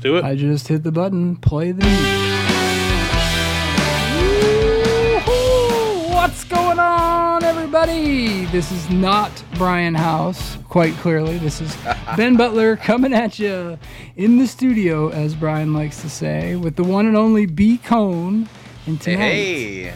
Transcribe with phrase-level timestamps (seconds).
[0.00, 0.24] Let's do it.
[0.24, 1.36] I just hit the button.
[1.36, 2.06] Play the music.
[5.26, 6.14] Woo-hoo!
[6.14, 8.46] What's going on, everybody?
[8.46, 11.36] This is not Brian House, quite clearly.
[11.36, 11.76] This is
[12.16, 13.78] Ben Butler coming at you
[14.16, 18.48] in the studio, as Brian likes to say, with the one and only B Cone.
[18.86, 19.92] And tonight, Hey,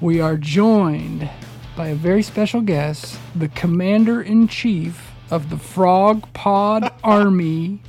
[0.00, 1.28] we are joined
[1.76, 7.80] by a very special guest, the Commander in Chief of the Frog Pod Army,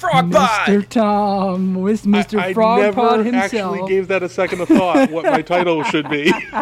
[0.00, 0.88] Frog Mr.
[0.88, 2.40] Tom, with Mr.
[2.40, 3.76] I, I Frog never Pod himself.
[3.76, 5.10] actually gave that a second of thought.
[5.10, 6.32] what my title should be.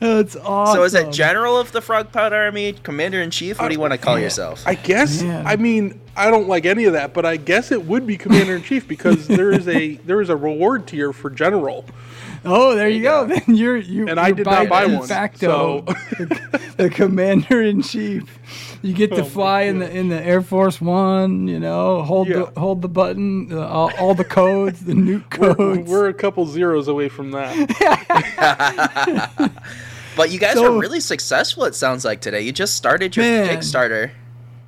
[0.00, 0.74] That's awesome.
[0.76, 3.58] So is it General of the Frog Pod Army, Commander in Chief?
[3.58, 4.62] What do you want to call yourself?
[4.66, 5.22] I guess.
[5.22, 5.42] Yeah.
[5.46, 8.56] I mean, I don't like any of that, but I guess it would be Commander
[8.56, 11.86] in Chief because there is a there is a reward tier for General.
[12.44, 13.26] Oh, there you go.
[13.26, 13.34] go.
[13.46, 14.08] Then you're you.
[14.08, 18.73] And I you're did not buy one, Facto, the, the commander in chief.
[18.84, 21.48] You get to Oh fly in the in the Air Force One.
[21.48, 22.44] You know, hold Yeah.
[22.54, 25.88] the hold the button, uh, all, all the codes, the nuke We're, codes.
[25.88, 27.54] we're a couple zeros away from that.
[30.16, 31.64] But you guys So- are really successful.
[31.64, 32.40] It sounds like today.
[32.42, 33.48] You just started your Man.
[33.48, 34.12] Kickstarter.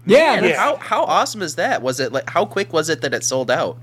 [0.04, 1.82] yeah, And that's- how how awesome is that?
[1.82, 3.78] Was it like how quick was it that it sold out?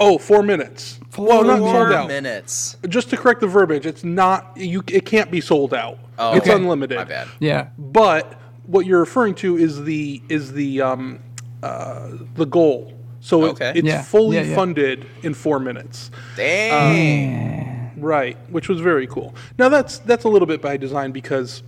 [0.00, 0.98] Oh, four minutes.
[1.16, 2.08] well, not Four sold out.
[2.08, 2.76] minutes.
[2.88, 4.82] Just to correct the verbiage, it's not you.
[4.88, 5.98] It can't be sold out.
[6.18, 6.56] Oh, it's okay.
[6.56, 6.98] unlimited.
[6.98, 7.28] My bad.
[7.38, 7.68] yeah.
[7.78, 11.18] But what you're referring to is the is the um
[11.62, 12.92] uh the goal.
[13.20, 14.02] So it- it's Yeah.
[14.02, 14.54] fully Yeah, yeah.
[14.54, 16.10] funded in four minutes.
[16.36, 17.92] Dang.
[17.98, 19.34] Right, which was very cool.
[19.58, 21.62] Now that's that's a little bit by design because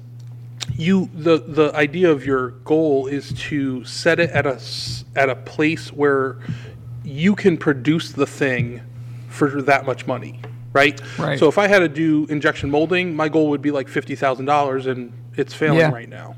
[0.76, 5.30] you the the idea of your goal is to set it at a s- at
[5.30, 6.36] a place where
[7.04, 8.82] you can produce the thing
[9.28, 10.40] for that much money,
[10.74, 11.00] right?
[11.18, 11.38] Right.
[11.38, 14.44] So if I had to do injection molding, my goal would be like fifty thousand
[14.44, 15.90] dollars, and it's failing Yeah.
[15.90, 16.36] right now.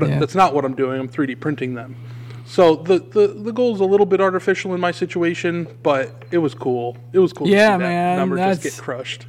[0.00, 0.18] But Yeah.
[0.18, 1.00] that's not what I'm doing.
[1.00, 1.96] I'm 3D printing them.
[2.44, 6.38] So the, the the goal is a little bit artificial in my situation, but it
[6.38, 6.96] was cool.
[7.12, 9.26] It was cool Yeah, to see that man, number just get crushed.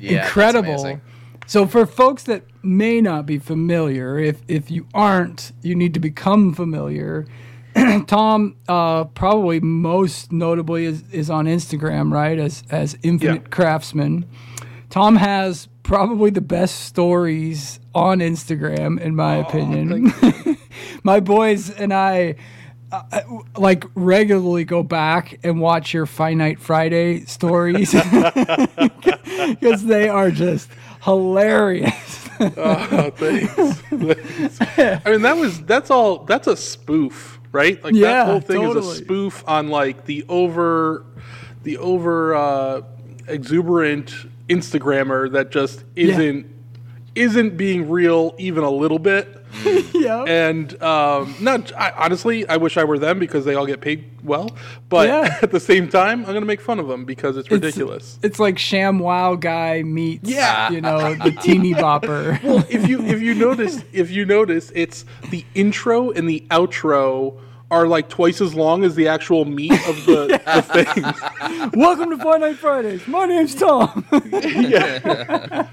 [0.00, 1.00] Yeah, that's incredible.
[1.46, 6.00] So for folks that may not be familiar, if if you aren't, you need to
[6.00, 7.26] become familiar.
[8.06, 12.38] Tom, uh, probably most notably is, is on Instagram, right?
[12.38, 13.48] As as Infinite Yeah.
[13.50, 14.24] Craftsman.
[14.90, 20.12] Tom has probably the best stories on Instagram, in my opinion.
[21.04, 22.34] my boys and I
[22.92, 23.20] uh,
[23.56, 27.92] like regularly go back and watch your Finite Friday stories
[29.50, 30.70] because they are just
[31.02, 32.22] hilarious.
[32.38, 33.54] Oh, thanks.
[33.54, 34.60] Thanks.
[35.06, 36.18] I mean, that was that's all.
[36.18, 37.82] That's a spoof, right?
[37.82, 38.92] Like Yeah, that whole thing is totally.
[38.92, 41.06] a spoof on like the over,
[41.62, 42.82] the over uh,
[43.26, 44.12] exuberant
[44.48, 46.46] Instagrammer that just isn't
[47.14, 49.42] isn't being real even a little bit.
[49.94, 50.22] yeah.
[50.24, 54.04] And um, not I, honestly, I wish I were them because they all get paid
[54.22, 54.50] well.
[54.90, 55.38] But Yeah.
[55.42, 58.18] at the same time, I'm gonna make fun of them because it's It's- ridiculous.
[58.22, 60.70] It's, like Sham Wow guy meets, Yeah.
[60.70, 62.42] you know, the teeny bopper.
[62.42, 67.40] well, if you if you notice if you notice, it's the intro and the outro
[67.70, 71.80] are like twice as long as the actual meat of the, the thing.
[71.80, 73.06] Welcome to Finite Fridays.
[73.08, 74.06] My name's Tom.
[74.32, 75.66] yeah.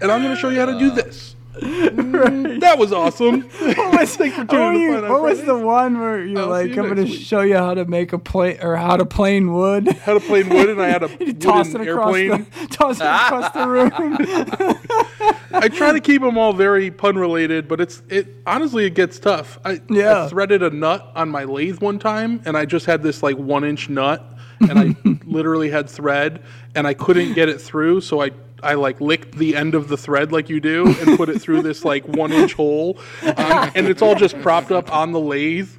[0.00, 1.33] And I'm going to show you how to do this.
[1.60, 3.42] Mm, That was awesome.
[3.50, 5.46] Thanks for What, tuning were in you- what was Fridays.
[5.46, 8.12] the one where you're I'll like, you I'm going to show you how to make
[8.12, 9.88] a plane or how to plane wood?
[9.88, 12.46] How to plane wood, and I had a You toss it wooden across airplane.
[12.60, 13.92] the toss it across the room.
[15.54, 19.18] I try to keep them all very pun related, but it's it honestly it gets
[19.18, 19.58] tough.
[19.64, 20.24] I, Yeah.
[20.24, 23.36] I threaded a nut on my lathe one time, and I just had this like
[23.36, 24.24] one inch nut,
[24.60, 26.42] and I literally had thread,
[26.74, 28.30] and I couldn't get it through, so I.
[28.64, 31.62] I like licked the end of the thread like you do and put it through
[31.62, 35.70] this like one inch hole, um, and it's all just propped up on the lathe.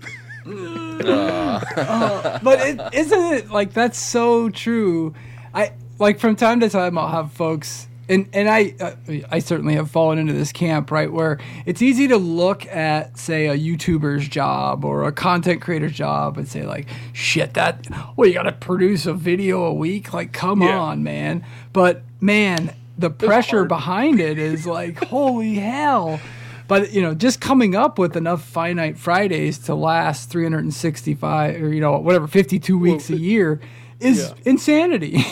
[0.95, 5.13] Uh, but it, isn't it like that's so true?
[5.53, 8.93] I like from time to time I'll have folks and and I uh,
[9.29, 13.47] I certainly have fallen into this camp right where it's easy to look at say
[13.47, 17.85] a YouTuber's job or a content creator's job and say like shit that
[18.15, 20.77] well you got to produce a video a week like come Yeah.
[20.79, 21.43] on man
[21.73, 26.19] but man the pressure behind it is like holy hell
[26.67, 31.81] but you know just coming up with enough finite Fridays to last 365 or you
[31.81, 33.59] know whatever 52 weeks a year
[33.99, 34.51] is yeah.
[34.51, 35.23] insanity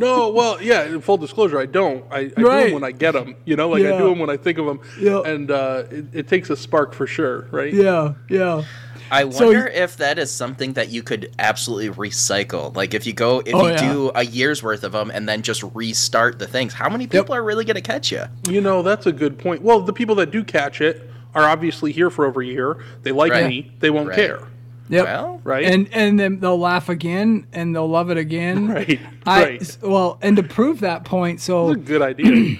[0.00, 0.84] No, well, yeah.
[0.84, 2.04] in Full disclosure, I don't.
[2.10, 3.36] I, I do them when I get them.
[3.44, 4.80] You know, like I do them when I think of them.
[4.98, 5.20] Yeah.
[5.20, 7.72] And uh, it, it takes a spark for sure, right?
[7.72, 8.64] yeah yeah
[9.10, 12.74] I wonder you- if that is something that you could absolutely recycle.
[12.74, 13.92] Like if you go, if Oh, you yeah.
[13.92, 17.34] do a year's worth of them and then just restart the things, how many people
[17.34, 18.24] are really going to catch you?
[18.48, 19.62] You know, that's a good point.
[19.62, 22.78] Well, the people that do catch it are obviously here for over a year.
[23.02, 23.46] They like Right.
[23.48, 23.72] me.
[23.80, 24.16] They won't Right.
[24.16, 24.40] care.
[24.88, 25.04] Yep.
[25.04, 25.64] Well, Right.
[25.64, 28.66] And and then they'll laugh again and they'll love it again.
[28.74, 28.98] Right.
[29.24, 29.76] I, right.
[29.82, 32.56] Well, and to prove that point, so That's a good idea.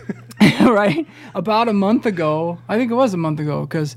[0.60, 3.96] right about a month ago, I think it was a month ago, because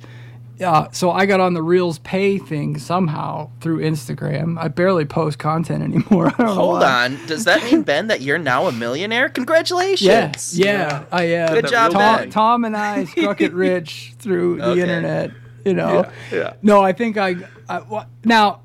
[0.61, 4.57] uh, so I got on the Reels Pay thing somehow through Instagram.
[4.59, 6.29] I barely post content anymore.
[6.37, 7.19] Hold on.
[7.27, 9.29] Does that mean Ben that you're now a millionaire?
[9.29, 10.01] Congratulations.
[10.01, 11.53] Yes, yeah, I am.
[11.53, 12.29] Good job, Tom, Ben.
[12.31, 15.31] Tom and I struck it rich through the internet.
[15.63, 16.05] You know.
[16.31, 16.53] Yeah, yeah.
[16.61, 17.35] No, I think I,
[17.69, 18.61] I now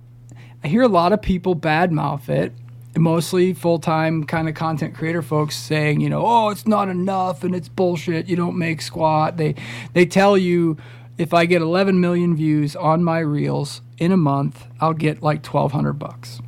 [0.65, 2.53] I hear a lot of people badmouth it.
[2.95, 7.43] Mostly full time kind of content creator folks saying, you know, oh, it's not enough
[7.43, 8.29] and it's bullshit.
[8.29, 9.39] You don't make squat.
[9.39, 9.55] They
[9.95, 10.77] they tell you
[11.19, 15.45] if I get 11 million views on my reels in a month, I'll get like
[15.47, 16.41] 1,200 bucks.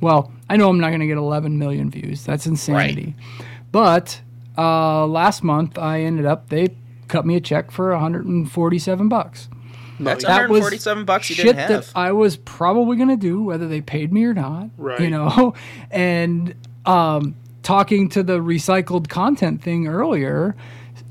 [0.00, 2.24] Well, I know I'm not going to get 11 million views.
[2.24, 3.14] That's insanity.
[3.16, 3.46] Right.
[3.72, 4.20] But
[4.56, 6.76] uh, last month I ended up they
[7.08, 9.48] cut me a check for 147 bucks.
[9.98, 11.86] That's That was 147 bucks you shit didn't have.
[11.86, 14.70] that I was probably going to do whether they paid me or not.
[14.78, 15.00] Right.
[15.00, 15.54] You know,
[15.90, 16.54] and
[16.86, 20.56] um, talking to the recycled content thing earlier,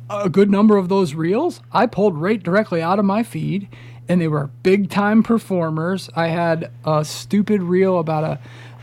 [0.09, 3.67] a good number of those reels I pulled right directly out of my feed,
[4.07, 6.09] and they were big time performers.
[6.15, 8.39] I had a stupid reel about a,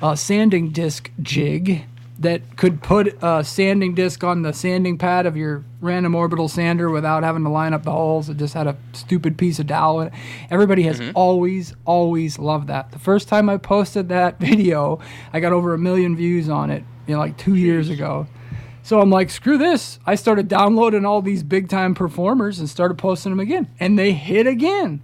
[0.07, 1.85] a sanding disc jig
[2.19, 6.89] that could put a sanding disc on the sanding pad of your random orbital sander
[6.89, 8.31] without having to line up the holes.
[8.31, 10.15] It just had a stupid piece of dowel in it.
[10.51, 11.11] Everybody has mm-hmm.
[11.15, 12.91] always, always loved that.
[12.93, 15.01] The first time I posted that video,
[15.33, 18.27] I got over a million views on it, you know, like two years ago.
[18.87, 19.99] So I'm like, screw this.
[20.07, 23.67] I started downloading all these big time performers and started posting them again.
[23.81, 25.03] And they hit again.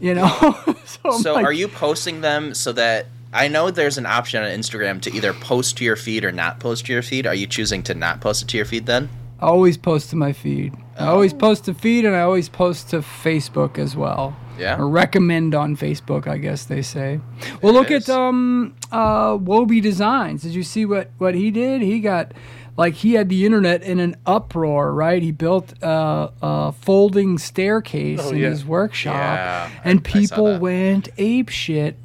[0.00, 0.28] You know?
[0.84, 4.48] so So like, are you posting them so that I know there's an option on
[4.50, 7.24] Instagram to either post to your feed or not post to your feed.
[7.24, 9.08] Are you choosing to not post it to your feed then?
[9.38, 10.74] I always post to my feed.
[10.98, 11.12] I Oh.
[11.12, 14.36] always post to feed and I always post to Facebook as well.
[14.58, 14.76] Yeah.
[14.76, 17.20] Or recommend on Facebook, I guess they say.
[17.62, 18.08] Well, look is.
[18.08, 20.42] at um uh Wobie Designs.
[20.42, 21.80] Did you see what what he did?
[21.80, 22.32] He got
[22.80, 25.22] like he had the internet in an uproar, right?
[25.22, 28.48] He built a, a folding staircase Oh, in yeah.
[28.48, 30.60] his workshop, Yeah, and I- I people that.
[30.60, 31.96] went ape shit.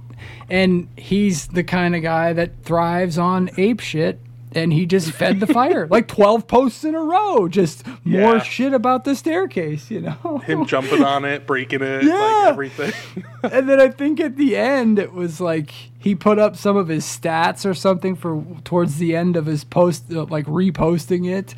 [0.49, 4.19] And he's the kind of guy that thrives on ape shit.
[4.55, 8.73] And he just fed the fire like 12 posts in a row, just more shit
[8.73, 10.41] about the staircase, you know?
[10.45, 12.13] Him jumping on it, breaking it, Yeah.
[12.13, 12.93] like everything.
[13.43, 16.87] and then I think at the end it was like he put up some of
[16.87, 21.53] his stats or something for towards the end of his post, uh, like reposting it,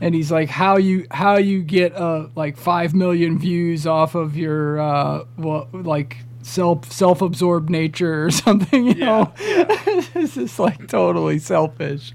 [0.00, 4.36] and he's like, "How you how you get uh like five million views off of
[4.36, 9.32] your uh well like." Self self absorbed nature or something, you know.
[9.38, 12.12] it's just like totally selfish.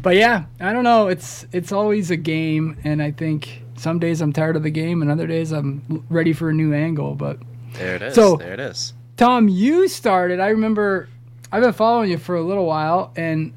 [0.00, 1.08] But yeah, I don't know.
[1.08, 5.02] It's it's always a game, and I think some days I'm tired of the game,
[5.02, 7.14] and other days I'm ready for a new angle.
[7.14, 7.38] But
[7.74, 8.14] There it is.
[8.14, 8.94] So- there it is.
[9.18, 10.40] Tom, you started.
[10.40, 11.08] I remember
[11.52, 13.52] I've been following you for a little while, and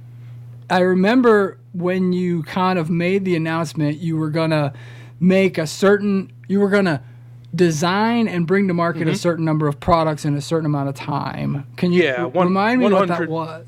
[0.69, 4.73] I remember when you kind of made the announcement you were gonna
[5.19, 7.01] make a certain, you were gonna
[7.55, 9.09] design and bring to market Mm-hmm.
[9.09, 11.65] a certain number of products in a certain amount of time.
[11.77, 13.65] Can you Yeah, one- remind me what that was?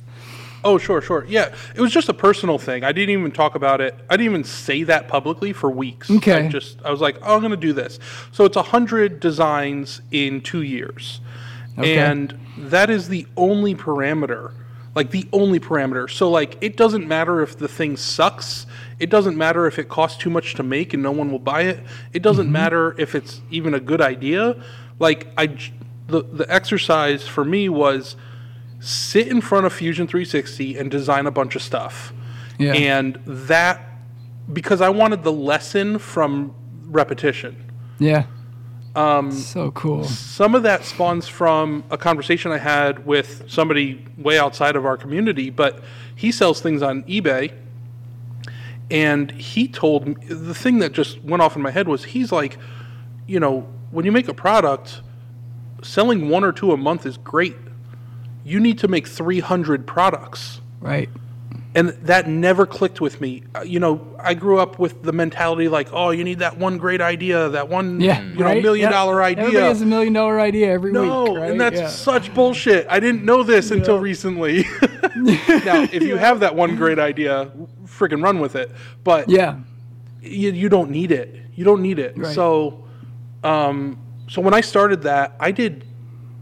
[0.61, 1.25] Oh, sure, sure.
[1.29, 2.83] Yeah, it was just a personal thing.
[2.83, 3.95] I didn't even talk about it.
[4.09, 6.11] I didn't even say that publicly for weeks.
[6.11, 6.47] Okay.
[6.47, 7.97] I just I was like, oh, I'm going to do this.
[8.33, 11.21] So it's a hundred designs in two years,
[11.77, 11.97] Okay.
[11.97, 14.51] and that is the only parameter.
[14.95, 16.09] Like the only parameter.
[16.09, 18.65] So like it doesn't matter if the thing sucks.
[18.99, 21.61] It doesn't matter if it costs too much to make and no one will buy
[21.61, 21.79] it.
[22.13, 22.51] It doesn't Mm-hmm.
[22.53, 24.61] matter if it's even a good idea.
[24.99, 25.47] Like I,
[26.07, 28.15] the the exercise for me was
[28.79, 32.13] sit in front of Fusion 360 and design a bunch of stuff.
[32.57, 32.73] Yeah.
[32.73, 33.81] And that,
[34.51, 36.53] because I wanted the lesson from
[36.87, 37.55] repetition.
[37.99, 38.25] Yeah.
[38.95, 40.03] Um, so cool.
[40.03, 44.97] Some of that spawns from a conversation I had with somebody way outside of our
[44.97, 45.81] community, but
[46.15, 47.51] he sells things on eBay.
[48.91, 52.31] And he told me the thing that just went off in my head was he's
[52.31, 52.57] like,
[53.27, 55.01] you know, when you make a product,
[55.83, 57.55] selling one or two a month is great.
[58.43, 60.61] You need to make 300 products.
[60.79, 61.09] Right.
[61.75, 63.43] And that never clicked with me.
[63.53, 66.79] Uh, You know, I grew up with the mentality like, oh, you need that one
[66.79, 68.23] great idea, that one, Yeah.
[68.23, 68.63] you know, right?
[68.63, 68.91] million Yep.
[68.91, 69.43] dollar idea.
[69.43, 71.37] Everybody has a million dollar idea every No, week.
[71.37, 71.51] Right?
[71.51, 71.87] and that's Yeah.
[71.89, 72.87] such bullshit.
[72.89, 74.65] I didn't know this until recently.
[75.15, 77.51] now, if you have that one great idea,
[77.99, 78.71] freaking run with it.
[79.03, 79.57] But yeah.
[80.21, 81.35] you, you don't need it.
[81.55, 82.17] You don't need it.
[82.17, 82.33] Right.
[82.33, 82.85] So,
[83.43, 85.85] um, so when I started that, I did.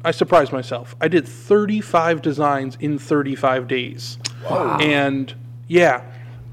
[0.06, 0.96] I surprised myself.
[1.02, 4.18] I did 35 designs in 35 days.
[4.50, 4.78] Wow.
[4.80, 5.34] And
[5.68, 6.04] yeah,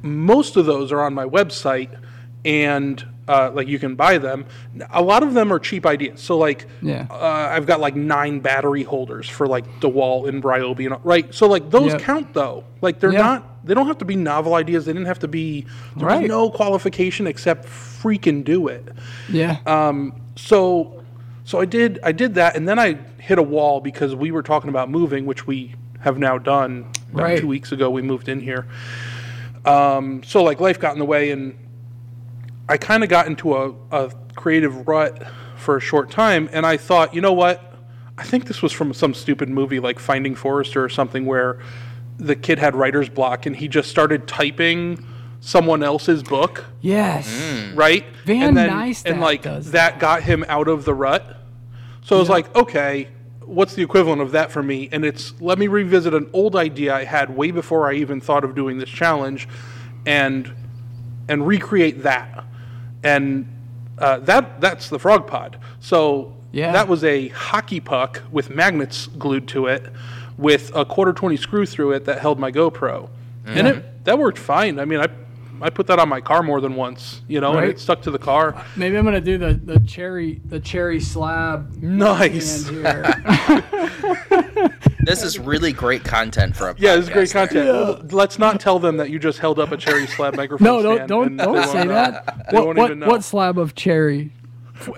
[0.03, 1.97] most of those are on my website,
[2.45, 4.47] and uh, like you can buy them.
[4.91, 6.21] A lot of them are cheap ideas.
[6.21, 7.07] So like, Yeah.
[7.11, 11.33] uh, I've got like nine battery holders for like DeWalt and Ryobi, and, right?
[11.35, 12.01] So like those Yep.
[12.01, 12.65] count though.
[12.81, 13.23] Like they're Yeah.
[13.23, 13.51] not.
[13.65, 14.85] They don't have to be novel ideas.
[14.85, 15.67] They didn't have to be.
[15.97, 16.29] There's Right.
[16.29, 18.89] no qualification except freaking do it.
[19.31, 19.59] Yeah.
[19.67, 21.03] Um, so
[21.45, 24.43] so I did I did that, and then I hit a wall because we were
[24.43, 26.87] talking about moving, which we have now done.
[27.13, 27.41] About Right.
[27.41, 28.67] Two weeks ago, we moved in here.
[29.65, 31.55] Um, so like life got in the way, and
[32.69, 35.23] I kind of got into a, a creative rut
[35.57, 37.73] for a short time, and I thought, you know what?
[38.19, 41.61] I think this was from some stupid movie like Finding Forrester or something where
[42.19, 45.05] the kid had writer's block and he just started typing
[45.41, 47.29] someone else's book yes.
[47.75, 48.05] right?
[48.25, 51.37] Van and then, Neistat and like does that got him out of the rut.
[52.03, 53.09] So I was like, okay,
[53.41, 54.89] what's the equivalent of that for me?
[54.93, 58.45] And it's let me revisit an old idea I had way before I even thought
[58.45, 59.49] of doing this challenge,
[60.07, 60.51] and
[61.29, 62.45] and recreate that,
[63.03, 63.47] and
[63.99, 65.59] uh, that that's the frog pod.
[65.81, 66.73] So Yeah.
[66.73, 69.85] that was a hockey puck with magnets glued to it,
[70.37, 73.09] with a quarter twenty screw through it that held my GoPro,
[73.47, 74.79] and it that worked fine.
[74.79, 75.09] I mean, I
[75.63, 78.11] I put that on my car more than once, you know, and it stuck to
[78.11, 78.65] the car.
[78.77, 82.69] Maybe I'm gonna do the, the cherry the cherry slab Nice.
[85.01, 87.67] This is really great content for a Yeah, this is great content.
[87.69, 90.65] Well, Let's not tell them that you just held up a cherry slab microphone.
[90.65, 91.89] no, don't stand don't don't won't say know.
[91.89, 92.47] that.
[92.51, 93.07] They What won't what, even know.
[93.09, 94.33] what slab of cherry?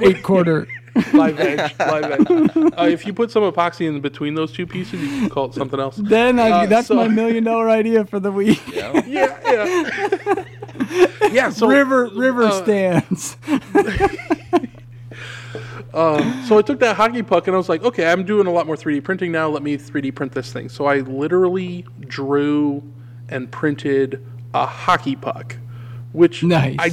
[0.00, 0.68] Eight quarter.
[1.12, 1.74] live edge?
[1.78, 2.56] Live edge.
[2.78, 5.54] Uh, if you put some epoxy in between those two pieces, you can call it
[5.54, 5.96] something else.
[5.96, 8.60] Then I, Uh, that's so- my million dollar idea for the week.
[8.72, 9.02] Yeah.
[9.06, 10.44] Yeah, yeah.
[11.32, 11.50] yeah.
[11.50, 13.36] So river river uh, stands.
[15.94, 18.66] So I took that hockey puck and I was like, okay, I'm doing a lot
[18.66, 19.48] more 3D printing now.
[19.48, 20.68] Let me 3D print this thing.
[20.68, 22.82] So I literally drew
[23.30, 24.22] and printed
[24.52, 25.56] a hockey puck,
[26.12, 26.76] which Nice.
[26.78, 26.90] I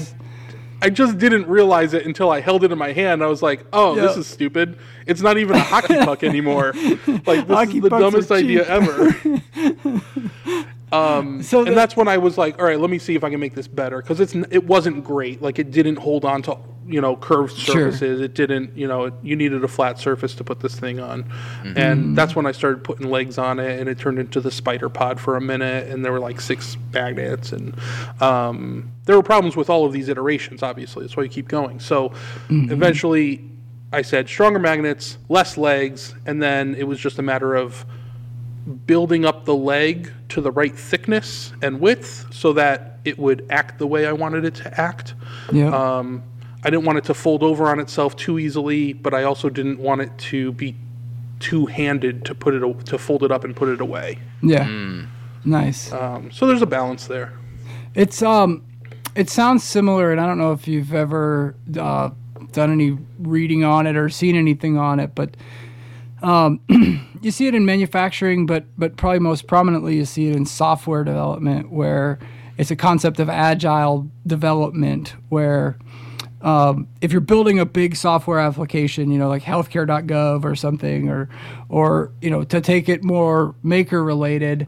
[0.84, 3.24] I just didn't realize it until I held it in my hand.
[3.24, 4.78] I was like, oh, this is stupid.
[5.08, 6.74] It's not even a hockey puck anymore.
[7.08, 9.16] Like this Hockey is the dumbest idea ever.
[10.94, 13.24] um, So and the- that's when I was like, all right, let me see if
[13.24, 15.42] I can make this better because it's it wasn't great.
[15.42, 17.76] Like it didn't hold on to you know curved Sure.
[17.92, 18.20] surfaces.
[18.20, 21.26] It didn't you know it, you needed a flat surface to put this thing on,
[21.76, 24.90] and that's when I started putting legs on it, and it turned into the spider
[24.90, 27.74] pod for a minute, and there were like six magnets, and
[28.22, 30.62] um, there were problems with all of these iterations.
[30.62, 31.80] Obviously, that's why you keep going.
[31.80, 32.12] So
[32.50, 33.50] eventually.
[33.92, 37.86] I said stronger magnets, less legs, and then it was just a matter of
[38.86, 43.80] building up the leg to the right thickness and width so that it would act
[43.80, 45.14] the way I wanted it to act.
[45.52, 45.68] Yeah.
[45.68, 46.24] Um,
[46.64, 49.80] I didn't want it to fold over on itself too easily, but I also didn't
[49.80, 50.76] want it to be
[51.40, 54.20] two-handed to put it to fold it up and put it away.
[54.42, 55.06] yeah.
[55.46, 55.92] Nice.
[55.92, 57.34] Um, so there's a balance there.
[57.96, 58.64] It's um,
[59.16, 62.12] it sounds similar, and I don't know if you've ever uh,
[62.52, 65.36] done any reading on it or seen anything on it, but
[66.22, 66.62] um,
[67.24, 71.04] you see it in manufacturing, but but probably most prominently you see it in software
[71.04, 72.20] development, where
[72.58, 75.78] it's a concept of agile development, where
[76.42, 81.30] um, if you're building a big software application, you know, like healthcare.gov or something, or
[81.70, 84.68] or you know, to take it more maker related,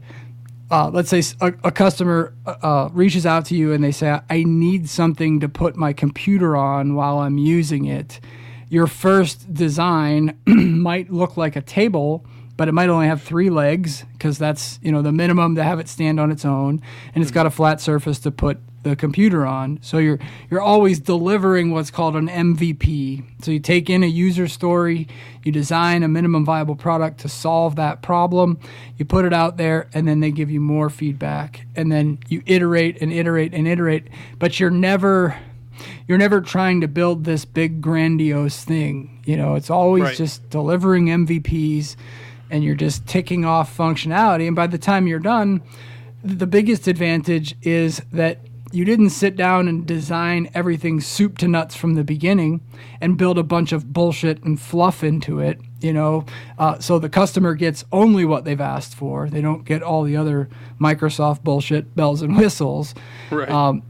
[0.70, 4.88] uh, let's say a customer uh, reaches out to you and they say, I need
[4.88, 8.18] something to put my computer on while I'm using it.
[8.68, 12.24] Your first design might look like a table,
[12.56, 15.78] but it might only have three legs because that's you know the minimum to have
[15.78, 16.80] it stand on its own,
[17.14, 19.78] and it's got a flat surface to put the computer on.
[19.82, 20.18] So you're
[20.50, 23.24] you're always delivering what's called an MVP.
[23.42, 25.08] So you take in a user story,
[25.42, 28.58] you design a minimum viable product to solve that problem,
[28.96, 32.42] you put it out there, and then they give you more feedback, and then you
[32.46, 34.06] iterate and iterate and iterate.
[34.38, 35.36] But you're never
[36.08, 39.20] you're never trying to build this big grandiose thing.
[39.26, 40.16] You know, it's always Right.
[40.16, 41.96] just delivering MVPs
[42.50, 44.46] and you're just ticking off functionality.
[44.46, 45.62] And by the time you're done,
[46.22, 48.38] the biggest advantage is that
[48.72, 52.60] you didn't sit down and design everything soup to nuts from the beginning
[53.00, 56.26] and build a bunch of bullshit and fluff into it you know
[56.58, 60.16] uh, so the customer gets only what they've asked for they don't get all the
[60.16, 60.48] other
[60.80, 62.92] microsoft bullshit bells and whistles
[63.30, 63.48] Right.
[63.48, 63.82] um,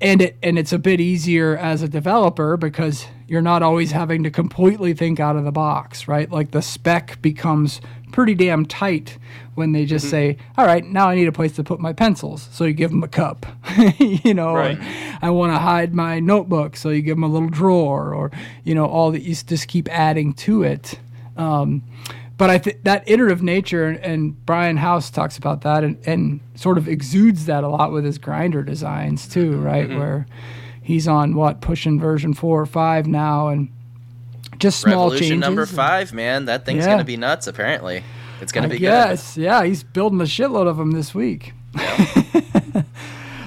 [0.00, 4.24] and it and it's a bit easier as a developer because you're not always having
[4.24, 6.30] to completely think out of the box, right?
[6.30, 7.80] Like the spec becomes
[8.14, 9.18] pretty damn tight
[9.56, 9.88] when they Mm-hmm.
[9.88, 12.72] just say, "All right, now I need a place to put my pencils," so you
[12.72, 13.44] give them a cup,
[13.98, 14.54] you know.
[14.54, 14.78] Right.
[15.20, 18.30] I want to hide my notebook, so you give them a little drawer, or
[18.62, 20.98] you know, all that you just keep adding to it.
[21.36, 21.82] Um,
[22.38, 26.78] but I think that iterative nature, and, Brian House talks about that, and, and sort
[26.78, 29.88] of exudes that a lot with his grinder designs too, right?
[29.88, 30.26] Where
[30.82, 33.68] he's on what pushing version four or five now, and
[34.58, 35.40] just small Revolution changes.
[35.40, 36.44] number five, man.
[36.46, 36.92] That thing's Yeah.
[36.92, 37.46] gonna be nuts.
[37.46, 38.02] Apparently,
[38.40, 41.52] it's gonna I be guess, yeah, he's building a shitload of them this week.
[41.74, 42.84] good.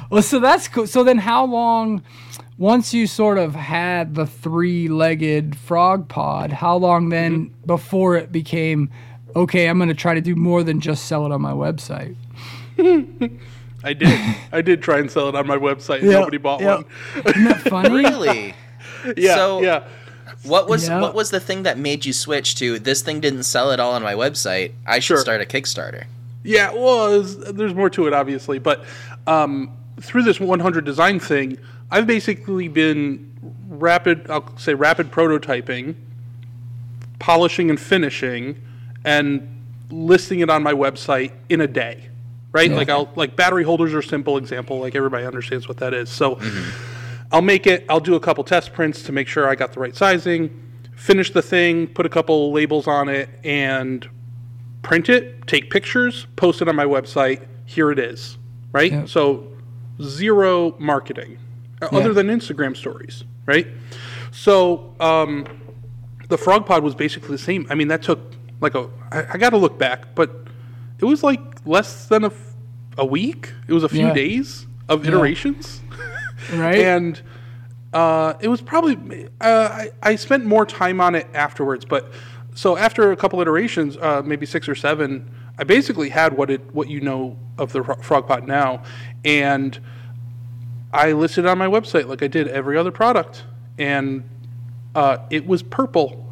[0.10, 0.88] Well, so that's cool.
[0.88, 2.02] So then, how long?
[2.58, 7.66] Once you sort of had the three-legged frog pod, how long then Mm-hmm.
[7.66, 8.90] before it became
[9.36, 9.68] okay?
[9.68, 12.16] I'm going to try to do more than just sell it on my website.
[13.84, 14.36] I did.
[14.54, 16.00] I did try and sell it on my website.
[16.00, 16.76] and Nobody bought yeah.
[16.78, 16.86] one.
[17.26, 17.90] Isn't that funny?
[17.90, 18.54] really?
[19.18, 19.84] Yeah, So- yeah.
[20.48, 21.02] What was Yeah.
[21.02, 23.94] what was the thing that made you switch to this thing didn't sell at all
[23.94, 24.72] on my website?
[24.86, 25.18] I should Sure.
[25.18, 26.06] start a Kickstarter.
[26.44, 28.86] Yeah, well, was- there's more to it, obviously, but
[29.26, 31.58] um, through this 100 design thing,
[31.92, 33.30] I've basically been
[33.70, 35.96] rapid, I'll say rapid prototyping,
[37.20, 38.62] polishing and finishing,
[39.04, 39.48] and
[39.90, 42.04] listing it on my website in a day.
[42.54, 42.72] Right?
[42.72, 44.80] Like I'll like battery holders are a simple example.
[44.80, 46.10] Like everybody understands what that is.
[46.10, 46.40] So
[47.32, 47.86] I'll make it.
[47.90, 50.64] I'll do a couple test prints to make sure I got the right sizing.
[50.96, 54.08] Finish the thing, put a couple labels on it, and
[54.82, 57.46] print it, take pictures, post it on my website.
[57.66, 58.38] Here it is,
[58.72, 58.92] right?
[58.92, 59.06] Yeah.
[59.06, 59.48] So
[60.02, 61.38] zero marketing,
[61.82, 62.00] uh, Yeah.
[62.00, 63.68] other than Instagram stories, right?
[64.32, 65.46] So um,
[66.30, 67.68] the Frog Pod was basically the same.
[67.70, 68.20] I mean, that took
[68.62, 68.90] like a.
[69.12, 70.32] I, I got to look back, but
[71.00, 72.32] it was like less than a,
[72.98, 73.54] a week.
[73.68, 74.14] It was a few Yeah.
[74.14, 75.82] days of iterations
[76.54, 76.80] right?
[76.80, 77.22] and
[77.94, 82.12] uh, it was probably uh, I, I spent more time on it afterwards but
[82.56, 86.62] so after a couple iterations uh, maybe six or seven i basically had what it
[86.74, 88.84] what you know of the frog pod now.
[89.26, 89.80] And
[90.94, 93.44] i listed on my website like i did every other product.
[93.78, 94.24] And
[94.96, 96.27] uh, it was purple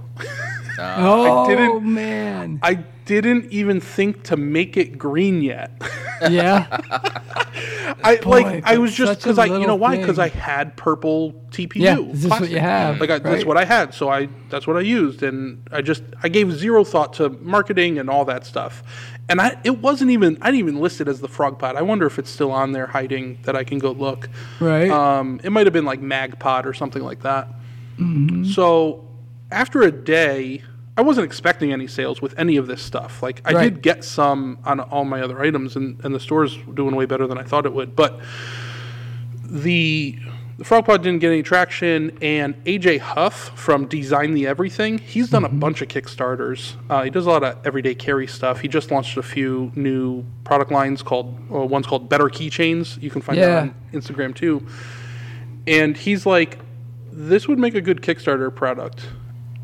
[0.79, 2.73] oh didn't- man, i
[3.05, 5.71] didn't even think to make it green yet
[6.29, 6.65] yeah,
[8.03, 10.19] I Boy, like I was just because I you know why because.
[10.19, 11.75] I had purple TPU.
[11.75, 13.45] Yeah, this is what you have, Like I, that's right?
[13.45, 16.83] what I had, so I that's what I used, and I just I gave zero
[16.83, 18.83] thought to marketing and all that stuff,
[19.29, 21.75] and I it wasn't even I didn't even list it as the frog pod.
[21.75, 24.29] I wonder if it's still on there hiding that I can go look.
[24.59, 24.89] right.
[24.89, 27.47] Um, it might have been like mag Magpod or something like that.
[27.99, 28.45] Mm-hmm.
[28.45, 29.04] So
[29.51, 30.61] after a day,
[30.97, 33.21] I wasn't expecting any sales with any of this stuff.
[33.21, 33.63] Like I Right.
[33.73, 37.27] did get some on all my other items, and, and the store's doing way better
[37.27, 37.95] than I thought it would.
[37.95, 38.19] But
[39.43, 40.17] the
[40.57, 45.43] the Frogpod didn't get any traction, and AJ Huff from Design the Everything, he's done
[45.43, 46.75] a bunch of Kickstarters.
[46.89, 48.61] Uh, he does a lot of everyday carry stuff.
[48.61, 53.01] He just launched a few new product lines called uh, one's called Better Keychains.
[53.01, 53.47] You can find Yeah.
[53.47, 54.65] that on Instagram too.
[55.67, 56.59] And he's like,
[57.11, 59.07] "This would make a good Kickstarter product,"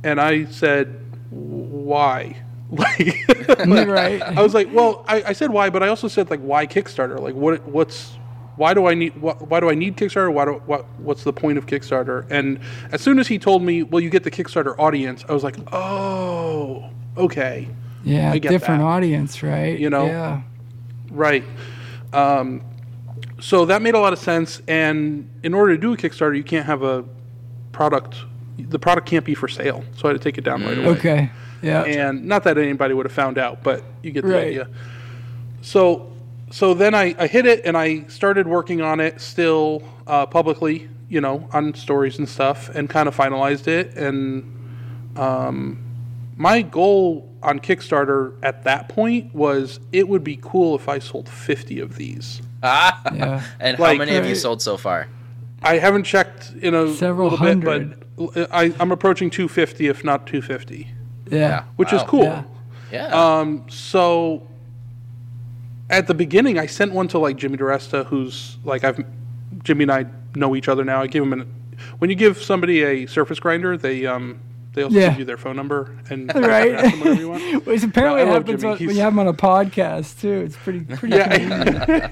[0.03, 3.27] and I said, "Why?" Like,
[3.67, 4.21] right.
[4.21, 7.19] I was like, well, I, I said why, but I also said like, why Kickstarter?
[7.19, 8.13] Like, what what's
[8.55, 10.31] why do I need why, why do I need Kickstarter?
[10.31, 12.25] Why do what what's the point of Kickstarter?
[12.29, 12.61] And
[12.93, 15.57] as soon as he told me, well, you get the Kickstarter audience, I was like,
[15.73, 17.67] oh, okay,
[18.03, 18.87] yeah, different that.
[18.87, 19.77] audience, right?
[19.77, 20.05] You know?
[20.05, 20.41] Yeah.
[21.11, 21.43] right.
[22.13, 22.63] Um,
[23.39, 24.61] so that made a lot of sense.
[24.67, 27.05] And in order to do a Kickstarter, you can't have a
[27.71, 28.17] product.
[28.69, 30.87] The product can't be for sale, so I had to take it down right away.
[30.87, 31.29] Okay.
[31.61, 31.83] Yeah.
[31.83, 34.47] and not that anybody would have found out, but you get the Right.
[34.47, 34.67] idea.
[35.61, 36.11] So,
[36.49, 40.89] so then I, I hit it and I started working on it still uh, publicly,
[41.07, 43.95] you know, on stories and stuff, and kind of finalized it.
[43.95, 44.43] And
[45.15, 45.83] um,
[46.35, 51.29] my goal on Kickstarter at that point was it would be cool if I sold
[51.29, 52.41] 50 of these.
[52.63, 53.43] Ah, yeah.
[53.59, 55.07] And Like- how many have you sold so far?
[55.63, 57.89] I haven't checked in a Several little hundred.
[57.89, 58.07] bit, but
[58.51, 60.87] I, I'm approaching 250, if not 250,
[61.29, 61.63] Yeah.
[61.77, 62.07] which is Wow.
[62.07, 62.23] cool.
[62.23, 62.43] Yeah.
[62.91, 63.07] Yeah.
[63.39, 64.45] Um, so
[65.89, 69.03] at the beginning, I sent one to like Jimmy DiResta, who's like I've
[69.63, 71.01] Jimmy and I know each other now.
[71.01, 71.53] I give him an
[71.99, 74.39] when you give somebody a surface grinder, they um
[74.73, 75.09] they also Yeah.
[75.09, 76.71] give you their phone number and Right.
[77.03, 77.65] them you want.
[77.65, 80.43] Which apparently love happens when, you have him on a podcast too.
[80.45, 81.15] It's pretty pretty.
[81.15, 82.09] Yeah,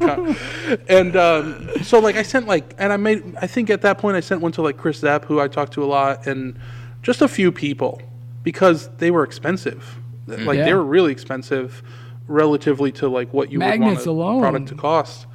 [0.00, 0.34] yeah
[0.88, 3.22] and um, so like I sent like, and I made.
[3.40, 5.72] I think at that point I sent one to like Chris Zapp, who I talked
[5.74, 6.58] to a lot, and
[7.02, 8.00] just a few people
[8.42, 9.96] because they were expensive.
[10.26, 10.64] Like Yeah.
[10.66, 11.82] they were really expensive
[12.28, 14.40] relatively to like what you Magnets would want a alone.
[14.40, 15.26] product to cost.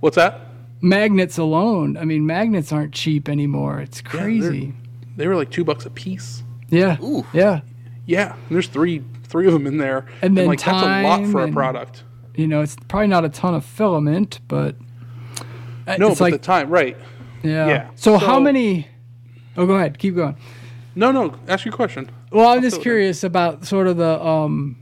[0.00, 0.46] What's that?
[0.82, 1.98] magnets alone.
[1.98, 3.80] I mean, magnets aren't cheap anymore.
[3.80, 4.72] It's crazy.
[5.16, 6.42] They were like two bucks a piece.
[6.68, 6.96] Yeah.
[7.02, 7.26] Ooh.
[7.32, 7.60] Yeah.
[8.06, 11.18] Yeah, and there's three three of them in there, And then like that's a lot
[11.18, 12.02] time for a product.
[12.34, 14.74] You know, it's probably not a ton of filament, but
[15.86, 16.96] uh, No, it's but like the time, right?
[17.44, 17.68] yeah.
[17.68, 17.90] yeah.
[17.94, 18.88] So, how many?
[19.56, 19.98] Oh, go ahead.
[19.98, 20.36] Keep going.
[20.96, 21.34] No, no.
[21.46, 22.10] Ask your question.
[22.32, 22.82] Well, I'm just fill it in.
[22.82, 24.76] curious about sort of the um,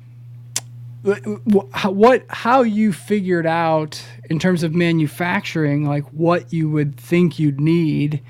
[1.05, 1.19] wh-
[1.53, 6.97] wh- how- what how you figured out in terms of manufacturing, like what you would
[6.97, 8.23] think you'd need,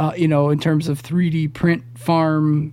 [0.00, 2.72] uh, you know, in terms of 3D print farm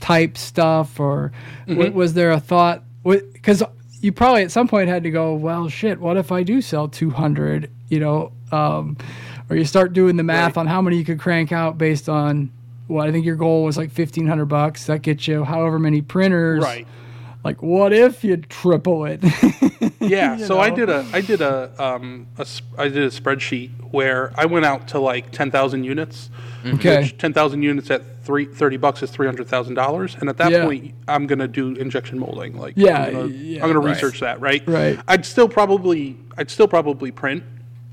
[0.00, 1.30] type stuff, or
[1.66, 1.78] Mm-hmm.
[1.78, 2.82] wa- was there a thought?
[3.04, 3.62] Because
[4.00, 6.88] you probably at some point had to go, well, shit, what if I do sell
[6.88, 7.70] 200?
[7.88, 8.96] You know, um,
[9.48, 10.60] or you start doing the math Right.
[10.62, 12.50] on how many you could crank out based on.
[12.88, 14.86] Well, I think your goal was like fifteen hundred bucks.
[14.86, 16.64] That gets you however many printers.
[16.64, 16.86] Right.
[17.44, 19.22] Like, what if you triple it?
[20.00, 22.46] Yeah, so I did a I did a um a
[22.78, 26.30] I did a spreadsheet where I went out to like 10,000 units.
[26.66, 27.02] Okay.
[27.02, 30.64] Which 10,000 units at three, 30 bucks is $300,000 and at that Yeah.
[30.64, 33.94] point I'm going to do injection molding like Yeah, I'm going yeah, to right.
[33.94, 34.62] research that, right?
[34.66, 34.98] Right.
[35.08, 37.42] I'd still probably I'd still probably print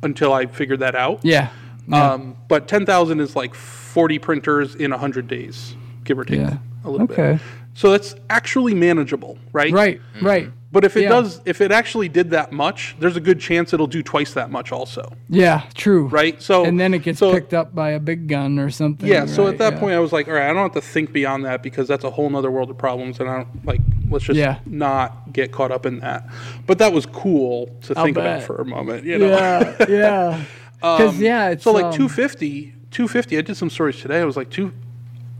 [0.04, 1.20] until I figured that out.
[1.24, 1.50] yeah.
[1.92, 6.58] Um but 10,000 is like 40 printers in 100 days, give or take Yeah.
[6.84, 7.34] a little Okay.
[7.34, 7.42] bit.
[7.76, 9.72] So that's actually manageable, right?
[9.72, 10.02] Right.
[10.22, 10.50] Right.
[10.72, 11.10] But if it Yeah.
[11.10, 14.50] does, if it actually did that much, there's a good chance it'll do twice that
[14.50, 15.64] much also, Yeah.
[15.74, 16.08] True.
[16.08, 16.42] right?
[16.42, 19.08] So And then it gets so, picked up by a big gun or something.
[19.08, 19.26] Yeah.
[19.26, 19.80] So at that yeah.
[19.80, 22.04] point, I was like, all right, I don't have to think beyond that because that's
[22.06, 23.82] a whole other world of problems, and I don't like.
[24.10, 24.60] Let's just Yeah.
[24.66, 26.28] not get caught up in that.
[26.68, 29.28] But that was cool to I'll think about for a moment, you know.
[29.28, 29.86] Yeah.
[29.90, 30.42] Yeah.
[30.78, 33.38] Because yeah, it's so like um, 250, 250.
[33.38, 34.20] I did some stories today.
[34.22, 34.72] I was like two,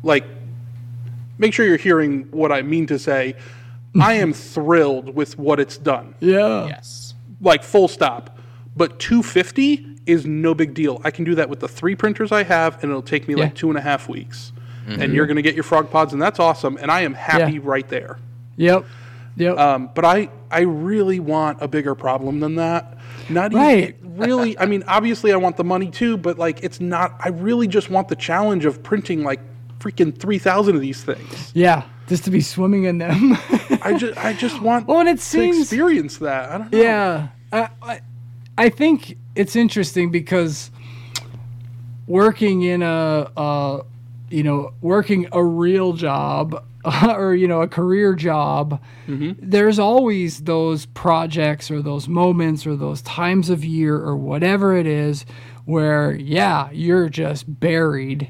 [0.02, 0.24] like,
[1.38, 3.36] make sure you're hearing what I mean to say.
[4.00, 6.16] I am thrilled with what it's done.
[6.20, 6.68] Yeah.
[6.68, 7.14] Yes.
[7.42, 8.38] like full stop.
[8.78, 11.02] But 250 is no big deal.
[11.04, 13.44] I can do that with the three printers I have, and it'll take me Yeah.
[13.46, 14.52] like two and a half weeks.
[14.88, 16.78] And you're going to get your frog pods, and that's awesome.
[16.80, 17.60] And I am happy Yeah.
[17.64, 18.20] right there.
[18.58, 18.86] Yep.
[19.38, 19.58] Yep.
[19.58, 22.98] Um, but I, I really want a bigger problem than that.
[23.28, 23.96] Not Right.
[24.00, 24.60] even really.
[24.60, 27.16] I mean, obviously, I want the money too, but like, it's not.
[27.20, 29.40] I really just want the challenge of printing like
[29.80, 31.52] freaking 3,000 of these things.
[31.54, 31.84] yeah.
[32.08, 33.36] Just to be swimming in them.
[33.82, 36.52] I just, I just want Well, and it to seems- experience that.
[36.52, 36.82] I don't know.
[36.82, 38.02] Yeah, I, I,
[38.58, 40.70] I think it's interesting because
[42.08, 43.82] working in a, uh,
[44.30, 46.64] you know, working a real job
[47.04, 53.02] or you know a career job, there's always those projects or those moments or those
[53.02, 55.26] times of year or whatever it is
[55.66, 58.30] where yeah you're just buried,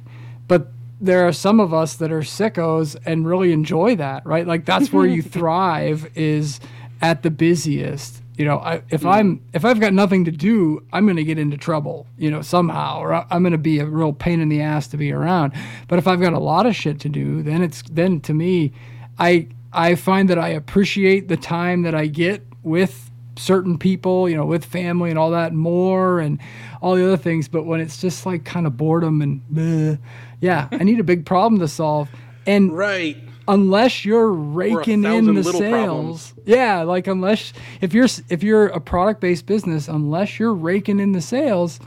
[1.05, 4.45] there are some of us that are sickos and really enjoy that, right?
[4.45, 6.59] Like that's where you thrive is
[7.01, 8.21] at the busiest.
[8.37, 11.39] You know, I, if I'm if I've got nothing to do, I'm going to get
[11.39, 14.61] into trouble, you know, somehow, or I'm going to be a real pain in the
[14.61, 15.53] ass to be around.
[15.87, 18.73] But if I've got a lot of shit to do, then it's then to me,
[19.17, 24.35] I I find that I appreciate the time that I get with certain people, you
[24.35, 26.39] know, with family and all that more and
[26.81, 27.47] all the other things.
[27.47, 29.99] But when it's just like kind of boredom and bleh,
[30.45, 32.07] yeah, I need a big problem to solve.
[32.45, 33.17] And Right.
[33.47, 36.33] unless you're raking in the sales, problems.
[36.45, 41.11] yeah, like unless if you're if you're a product based business, unless you're raking in
[41.13, 41.79] the sales,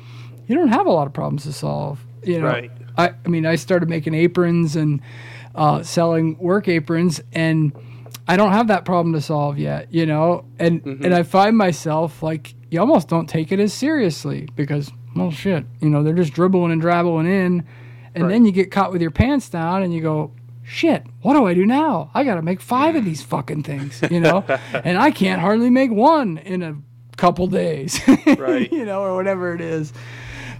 [0.46, 2.04] you don't have a lot of problems to solve.
[2.24, 2.70] You know, Right.
[2.96, 5.00] I, I mean, I started making aprons and
[5.54, 7.72] uh, selling work aprons, and
[8.26, 9.92] I don't have that problem to solve yet.
[9.94, 11.04] You know, and Mm-hmm.
[11.04, 15.64] and I find myself like you almost don't take it as seriously because well, shit,
[15.80, 17.64] you know, they're just dribbling and drabbling in,
[18.22, 20.32] and then you get caught with your pants down, and you go.
[20.70, 22.10] Shit, what do I do now?
[22.12, 24.44] I got to make five of these fucking things, you know?
[24.84, 26.76] and I can't hardly make one in a
[27.16, 27.98] couple days.
[28.38, 28.70] Right.
[28.70, 29.94] you know, or whatever it is.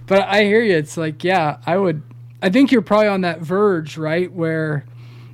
[0.07, 0.75] But I hear you.
[0.75, 2.01] It's like, yeah, I would.
[2.41, 4.33] I think you're probably on that verge, right?
[4.33, 4.83] Where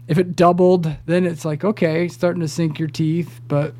[0.07, 3.41] if it doubled, then it's like, okay, starting to sink your teeth.
[3.47, 3.73] But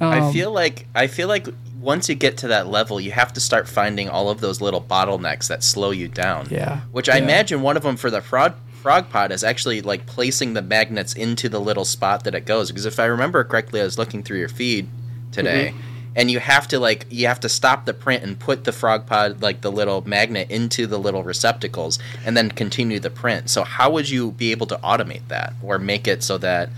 [0.00, 1.48] I um, feel like I feel like
[1.88, 4.82] once you get to that level, you have to start finding all of those little
[4.82, 6.46] bottlenecks that slow you down.
[6.50, 7.24] Yeah, Which I yeah.
[7.24, 11.14] imagine one of them for the frog frog pod is actually like placing the magnets
[11.14, 12.70] into the little spot that it goes.
[12.70, 14.86] Because if I remember correctly, I was looking through your feed
[15.32, 16.12] today, Mm-hmm.
[16.16, 19.06] and you have to like you have to stop the print and put the frog
[19.06, 23.48] pod like the little magnet into the little receptacles and then continue the print.
[23.48, 26.68] So how would you be able to automate that or make it so that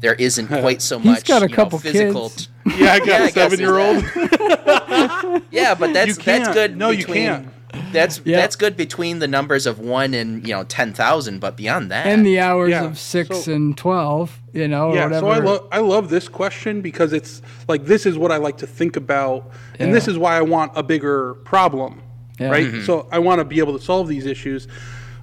[0.00, 2.48] there isn't quite so He's much got a you know, couple physical kids.
[2.76, 5.42] Yeah, I got Yeah, I a guess there's seven-year-old.
[5.50, 6.76] Yeah, but that's that's good.
[6.76, 7.48] No, you can't.
[7.92, 8.36] That's Yeah.
[8.38, 12.06] that's good between the numbers of one and you know ten thousand, but beyond that,
[12.06, 15.26] and the hours Yeah, of six so- and twelve, you know, or Yeah, whatever.
[15.26, 18.58] so I love I love this question because it's like this is what I like
[18.58, 22.02] to think about, and this is why I want a bigger problem,
[22.38, 22.48] Yeah.
[22.50, 22.66] right?
[22.66, 22.84] Mm-hmm.
[22.84, 24.66] So I want to be able to solve these issues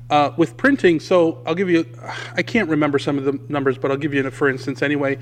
[0.09, 0.99] uh, with printing.
[0.99, 1.85] So I'll give you,
[2.35, 5.17] I can't remember some of the numbers, but I'll give you, for instance, anyway.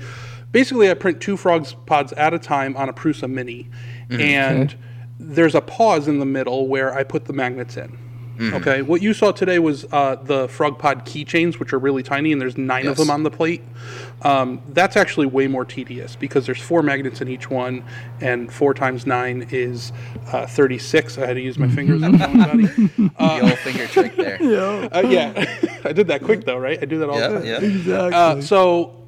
[0.52, 3.68] Basically, I print two frogs pods at a time on a Prusa Mini,
[4.08, 4.20] Mm-hmm.
[4.20, 4.74] and
[5.18, 7.96] there's a pause in the middle where I put the magnets in.
[8.36, 8.54] Mm-hmm.
[8.56, 12.32] Okay, what you saw today was uh, the frog pod keychains, which are really tiny,
[12.32, 13.62] and there's nine of them on the plate.
[14.22, 17.84] Um, that's actually way more tedious because there's four magnets in each one,
[18.20, 19.92] and four times nine is
[20.32, 21.16] uh, 36.
[21.18, 22.66] I had to use my fingers on that one, buddy.
[22.66, 24.38] the old finger trick there.
[24.42, 26.78] yeah, Uh, yeah, I did that quick though, right?
[26.82, 27.82] I do that all the time.
[27.86, 27.96] yeah.
[28.18, 29.00] Uh, so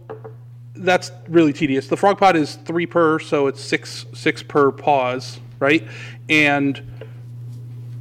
[0.74, 1.88] that's really tedious.
[1.88, 5.82] The frog pod is three per, so it's six six per pause, right?
[6.28, 6.80] And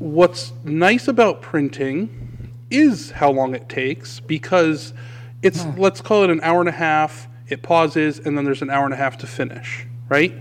[0.06, 4.94] what's nice about printing is how long it takes because
[5.42, 7.28] it's let's call it an hour and a half.
[7.48, 10.34] It pauses, and then there's an hour and a half to finish, right?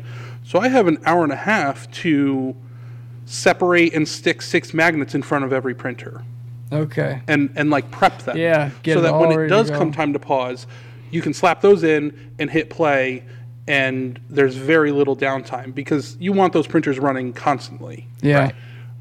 [0.43, 2.55] So I have an hour and a half to
[3.25, 6.23] separate and stick six magnets in front of every printer
[6.71, 7.23] Okay.
[7.27, 8.37] and and like prep them.
[8.37, 10.67] Yeah, so that when it does come time to pause,
[11.11, 13.25] you can slap those in and hit play,
[13.67, 18.07] and there's very little downtime because you want those printers running constantly.
[18.21, 18.51] Yeah.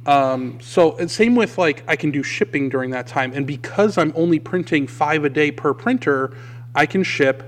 [0.06, 3.98] Um, so and same with like I can do shipping during that time, and because
[3.98, 6.36] I'm only printing five a day per printer,
[6.76, 7.44] I can ship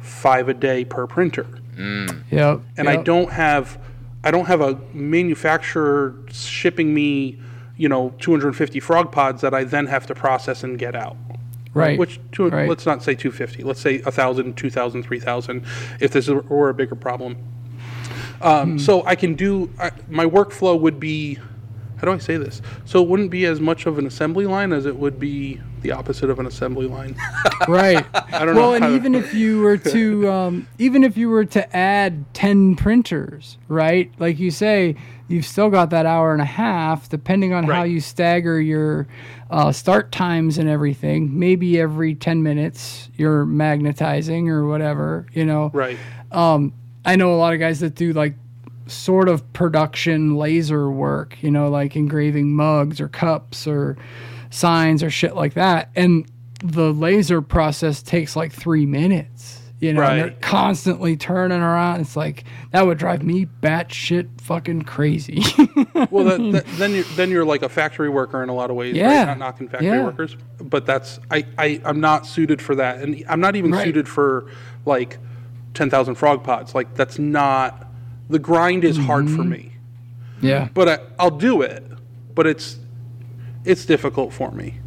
[0.00, 1.46] five a day per printer
[1.78, 2.60] Yep.
[2.76, 3.78] and I don't have
[4.24, 7.40] I don't have a manufacturer shipping me,
[7.76, 11.16] you know, 250 frog pods that I then have to process and get out.
[11.74, 11.98] Right.
[11.98, 12.68] Which two, right.
[12.68, 13.64] let's not say 250.
[13.64, 15.64] Let's say 1,000, 2,000, 3,000
[16.00, 17.36] if this were a bigger problem.
[18.42, 21.38] Um, So I can do I, my workflow would be
[22.02, 22.60] how do I say this?
[22.84, 25.92] So it wouldn't be as much of an assembly line as it would be the
[25.92, 27.14] opposite of an assembly line.
[27.68, 28.04] right.
[28.12, 28.60] I don't know.
[28.60, 32.24] well, and to- even if you were to, um, even if you were to add
[32.34, 34.10] ten printers, right?
[34.18, 34.96] Like you say,
[35.28, 39.06] you've still got that hour and a half, depending on how you stagger your
[39.52, 41.38] uh, start times and everything.
[41.38, 45.70] Maybe every ten minutes you're magnetizing or whatever, you know.
[45.72, 45.96] right.
[46.32, 46.72] um,
[47.04, 48.34] I know a lot of guys that do like
[48.92, 53.96] sort of production laser work, you know, like engraving mugs or cups or
[54.50, 55.90] signs or shit like that.
[55.96, 56.30] And
[56.62, 59.58] the laser process takes like three minutes.
[59.80, 62.02] You know, and they're constantly turning around.
[62.02, 65.42] It's like that would drive me batshit fucking crazy.
[66.10, 68.76] Well, that, that, then you're then you're like a factory worker in a lot of
[68.76, 68.94] ways.
[68.94, 69.18] Yeah.
[69.18, 69.24] right?
[69.26, 70.04] not knocking factory Yeah.
[70.04, 73.84] workers, but that's I, I I'm not suited for that, and I'm not even Right.
[73.84, 74.46] suited for
[74.84, 75.18] like
[75.74, 76.74] ten thousand frog pods.
[76.74, 77.86] Like that's not
[78.32, 79.36] the grind is hard Mm-hmm.
[79.36, 79.72] for me,
[80.40, 80.68] yeah.
[80.74, 81.84] but I, I'll do it.
[82.34, 82.78] But it's
[83.64, 84.78] it's difficult for me.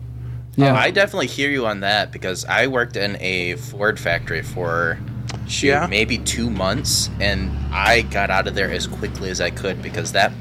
[0.57, 0.73] Yeah.
[0.75, 4.97] I definitely hear you on that because I worked in a Ford factory for
[5.47, 5.87] shoot Yeah.
[5.87, 10.11] maybe two months, and I got out of there as quickly as I could because
[10.13, 10.31] that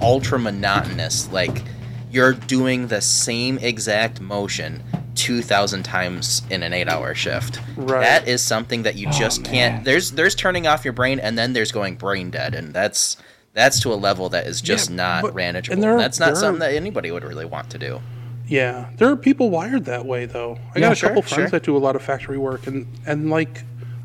[0.00, 1.62] ultra monotonous, like
[2.10, 4.82] you're doing the same exact motion.
[5.14, 7.60] 2000 times in an 8-hour shift.
[7.76, 8.00] Right.
[8.02, 9.50] That is something that you oh, just man.
[9.52, 13.16] can't there's there's turning off your brain and then there's going brain dead and that's
[13.52, 15.74] that's to a level that is just Yeah, not but- manageable.
[15.74, 18.00] and there are- that's not there are- something that anybody would really want to do.
[18.46, 20.58] Yeah, there are people wired that way though.
[20.74, 21.58] I Yeah, got a sure, couple friends sure.
[21.58, 23.62] that do a lot of factory work, and and like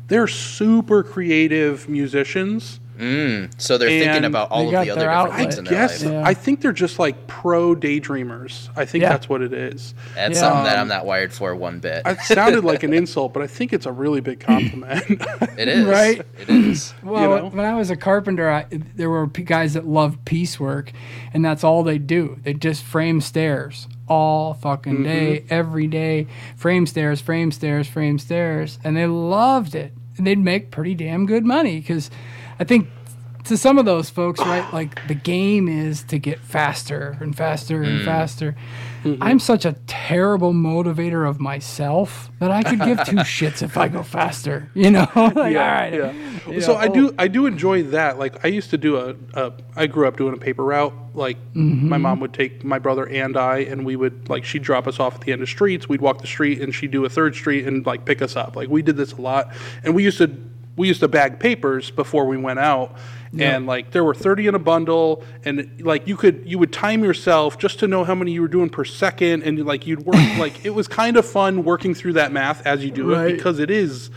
[0.08, 2.79] they're super creative musicians.
[3.00, 3.60] Mm.
[3.60, 5.38] So they're thinking about all of the other their different outlet.
[5.38, 6.12] things I in their guess life.
[6.12, 6.22] Yeah.
[6.24, 8.68] I think they're just like pro daydreamers.
[8.76, 9.08] I think Yeah.
[9.08, 9.94] that's what it is.
[10.14, 10.40] That's Yeah.
[10.40, 12.02] something that um, I'm not wired for one bit.
[12.04, 15.04] It sounded like an insult, but I think it's a really big compliment.
[15.58, 15.80] It is.
[15.90, 16.20] Right.
[16.38, 16.94] It is.
[17.02, 17.48] Well, know?
[17.48, 20.92] when I was a carpenter, I, there were guys that loved piecework,
[21.32, 22.38] and that's all they do.
[22.42, 25.02] They just frame stairs all fucking mm-hmm.
[25.04, 26.26] day, every day.
[26.56, 29.92] Frame stairs, frame stairs, frame stairs, and they loved it.
[30.18, 32.10] And they'd make pretty damn good money because
[32.60, 32.88] I think
[33.44, 37.82] to some of those folks, right, like the game is to get faster and faster
[37.82, 38.04] and mm.
[38.04, 38.54] faster.
[39.02, 39.22] Mm-hmm.
[39.22, 43.88] I'm such a terrible motivator of myself that I could give two shits if I
[43.88, 44.70] go faster.
[44.74, 45.92] You know, like, all right.
[45.92, 46.12] yeah.
[46.48, 48.18] you so I do I do enjoy that.
[48.18, 50.92] Like I used to do a, a I grew up doing a paper route.
[51.14, 51.88] Like mm-hmm.
[51.88, 55.00] my mom would take my brother and I, and we would like she'd drop us
[55.00, 55.88] off at the end of streets.
[55.88, 58.54] We'd walk the street, and she'd do a third street and like pick us up.
[58.54, 60.49] Like we did this a lot, and we used to
[60.80, 62.96] we used to bag papers before we went out.
[63.38, 67.04] And like there were 30 in a bundle and like you could you would time
[67.04, 70.16] yourself just to know how many you were doing per second and like you'd work
[70.38, 73.28] like it was kind of fun working through that math as you do Right.
[73.30, 74.10] it because it is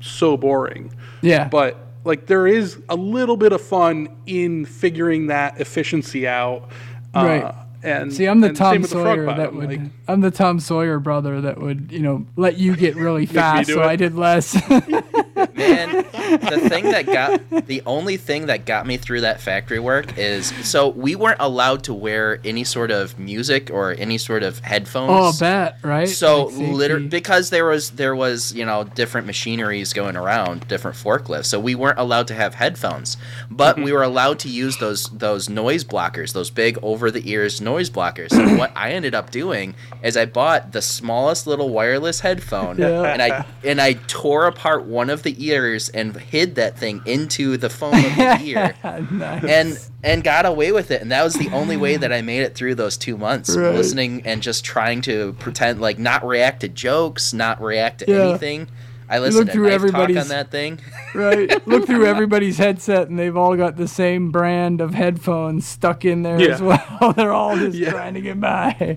[0.00, 0.94] so boring.
[1.20, 1.46] Yeah.
[1.48, 6.70] But like there is a little bit of fun in figuring that efficiency out.
[7.14, 7.54] Uh, Right.
[7.80, 9.68] And See, I'm the Tom the Sawyer that would.
[9.68, 13.68] like- I'm the Tom Sawyer brother that would, you know, let you get really fast,
[13.70, 13.86] so it.
[13.86, 14.56] I did less.
[15.54, 20.16] Man, the thing that got the only thing that got me through that factory work
[20.18, 24.58] is so we weren't allowed to wear any sort of music or any sort of
[24.60, 25.10] headphones.
[25.12, 26.08] oh, bet right.
[26.08, 30.96] So Like literally because there was there was you know different machineries going around, different
[30.96, 31.46] forklifts.
[31.46, 33.16] So we weren't allowed to have headphones,
[33.50, 33.84] but Mm-hmm.
[33.84, 37.90] we were allowed to use those those noise blockers, those big over the ears noise
[37.90, 38.30] blockers.
[38.30, 43.02] So what I ended up doing is I bought the smallest little wireless headphone, Yeah.
[43.02, 47.56] and I and I tore apart one of the ears and hid that thing into
[47.56, 48.74] the foam of the ear
[49.10, 49.44] Nice.
[49.44, 52.40] and and got away with it and that was the only way that i made
[52.42, 53.74] it through those two months Right.
[53.74, 58.28] listening and just trying to pretend like not react to jokes not react to Yeah.
[58.28, 58.68] anything
[59.10, 60.78] i listened to through knife talk on everybody's- that thing
[61.14, 61.66] right.
[61.66, 66.22] Look through everybody's headset, and they've all got the same brand of headphones stuck in
[66.22, 67.12] there as well.
[67.16, 67.90] They're all just Yeah.
[67.92, 68.96] trying to get by.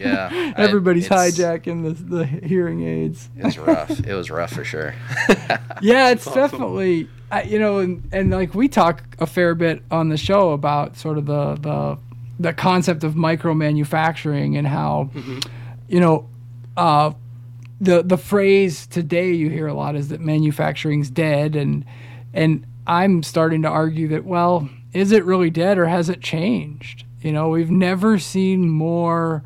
[0.00, 3.28] yeah Everybody's it's- hijacking the, the hearing aids.
[3.36, 4.94] it's rough it was rough for sure
[5.80, 10.08] Yeah, it's definitely I, you know, and, and like we talk a fair bit on
[10.10, 11.98] the show about sort of the the
[12.38, 15.10] the concept of micro manufacturing and how
[15.88, 16.28] you know
[16.76, 17.12] uh,
[17.80, 21.84] the the phrase today you hear a lot is that manufacturing's dead and
[22.32, 27.04] and I'm starting to argue that well is it really dead or has it changed
[27.20, 29.44] you know we've never seen more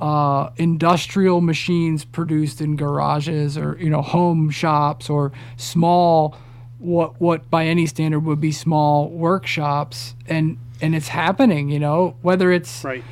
[0.00, 6.36] uh, industrial machines produced in garages or you know home shops or small
[6.78, 12.16] what what by any standard would be small workshops and and it's happening you know
[12.22, 13.04] whether it's right.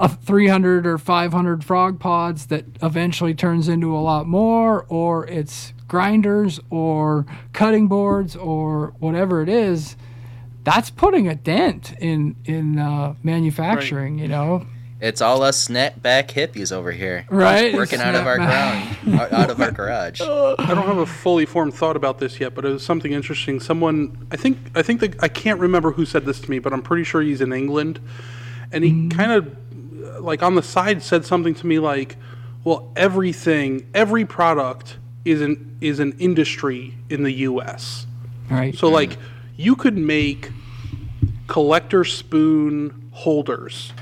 [0.00, 5.72] A 300 or 500 frog pods that eventually turns into a lot more or it's
[5.86, 9.96] grinders or cutting boards or whatever it is
[10.64, 14.66] that's putting a dent in in uh, manufacturing you know?
[15.00, 17.24] It's all us snapback hippies over here.
[17.30, 19.04] Right, working out of our snapback.
[19.04, 20.20] ground out- out of our garage.
[20.20, 23.60] I don't have a fully formed thought about this yet, but it was something interesting.
[23.60, 26.72] Someone, I think, I think that I can't remember who said this to me, but
[26.72, 28.00] I'm pretty sure he's in England,
[28.72, 29.56] and he kind of,
[30.20, 32.16] like on the side, said something to me like,
[32.64, 38.06] "Well, everything, every product is an is an industry in the U.S."
[38.50, 39.16] right So like,
[39.56, 40.50] you could make
[41.46, 43.92] collector spoon holders,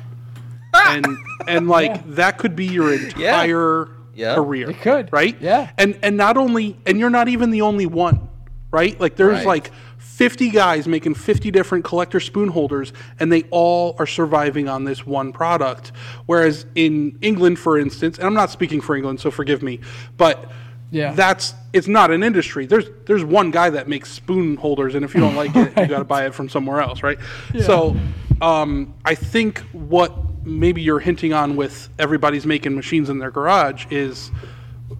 [0.74, 0.94] ah!
[0.94, 1.06] and
[1.48, 4.34] and like that could be your entire Yeah.
[4.34, 4.70] career.
[4.70, 5.12] It could.
[5.12, 5.36] right?
[5.40, 5.70] Yeah.
[5.78, 8.28] And and not only and you're not even the only one,
[8.70, 8.98] right?
[9.00, 9.46] Like there's Right.
[9.46, 9.70] like
[10.06, 15.04] 50 guys making 50 different collector spoon holders and they all are surviving on this
[15.06, 15.92] one product.
[16.24, 19.80] Whereas in England for instance, and I'm not speaking for England so forgive me,
[20.16, 20.50] but
[20.90, 21.12] Yeah.
[21.12, 22.64] that's it's not an industry.
[22.66, 25.86] There's there's one guy that makes spoon holders and if you don't like it, you
[25.94, 27.18] got to buy it from somewhere else, right?
[27.62, 27.94] So
[28.40, 30.14] um, I think what
[30.46, 34.30] maybe you're hinting on with everybody's making machines in their garage is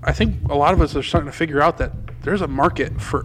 [0.03, 1.93] I think a lot of us are starting to figure out that
[2.23, 3.25] there's a market for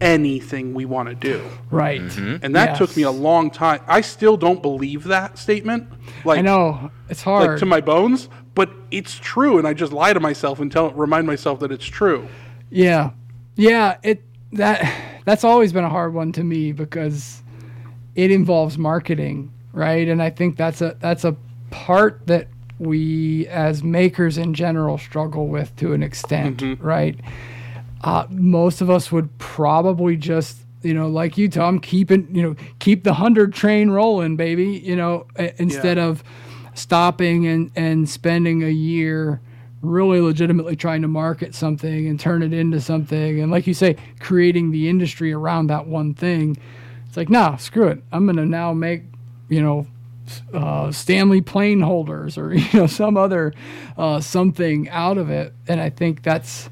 [0.00, 1.42] anything we want to do.
[1.70, 2.36] right mm-hmm.
[2.42, 3.80] And that took me a long time.
[3.86, 5.88] I still don't believe that statement.
[6.24, 7.40] Like i know it's hard.
[7.40, 10.70] like hard to my bones, but it's true and I just lie to myself and
[10.70, 12.28] tell remind myself that it's true.
[12.70, 13.10] Yeah,
[13.56, 13.98] yeah.
[14.02, 17.42] It that that's always been a hard one to me because
[18.14, 20.08] it involves marketing, right?
[20.08, 21.36] And I think that's a that's a
[21.70, 26.84] part that we as makers in general struggle with to an extent, mm-hmm.
[26.84, 27.18] right?
[28.02, 32.42] Uh, most of us would probably just you know like you tom keep it you
[32.42, 36.24] know keep the hundred train rolling baby you know a- instead of
[36.72, 39.40] stopping and and spending a year
[39.82, 43.40] really legitimately trying to market something and turn it into something.
[43.40, 46.56] And like you say creating the industry around that one thing.
[47.06, 48.02] It's like nah screw it.
[48.12, 49.04] I'm gonna now make
[49.48, 49.86] you know
[50.52, 53.52] uh, Stanley plane holders or you know some other
[53.96, 55.52] uh, something out of it.
[55.66, 56.70] And I think that's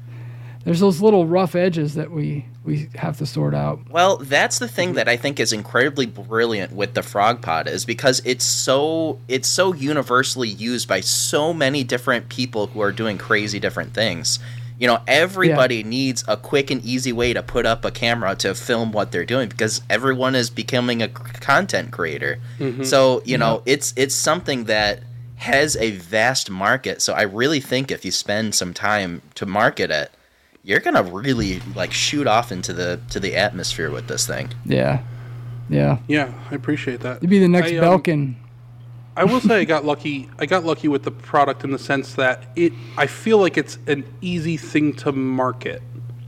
[0.69, 4.67] there's those little rough edges that we we have to sort out Well, that's the
[4.67, 9.19] thing that I think is incredibly brilliant with the frog pod is because it's so
[9.27, 14.37] it's so universally used by so many different people who are doing crazy different things.
[14.77, 18.53] You know, everybody needs a quick and easy way to put up a camera to
[18.53, 22.37] film what they're doing because everyone is becoming a content creator.
[22.59, 22.83] Mm-hmm.
[22.83, 25.01] So, you know, it's it's something that
[25.37, 27.01] has a vast market.
[27.01, 30.11] So I really think if you spend some time to market it,
[30.63, 34.49] you're gonna really like shoot off into the to the atmosphere with this thing.
[34.65, 35.01] Yeah.
[35.69, 35.99] Yeah.
[36.07, 37.21] Yeah, I appreciate that.
[37.21, 38.35] You'd be the next I, um, Belkin.
[39.15, 40.29] I will say I got lucky.
[40.39, 42.73] I got lucky with the product in the sense that it.
[42.97, 45.81] I feel like it's an easy thing to market.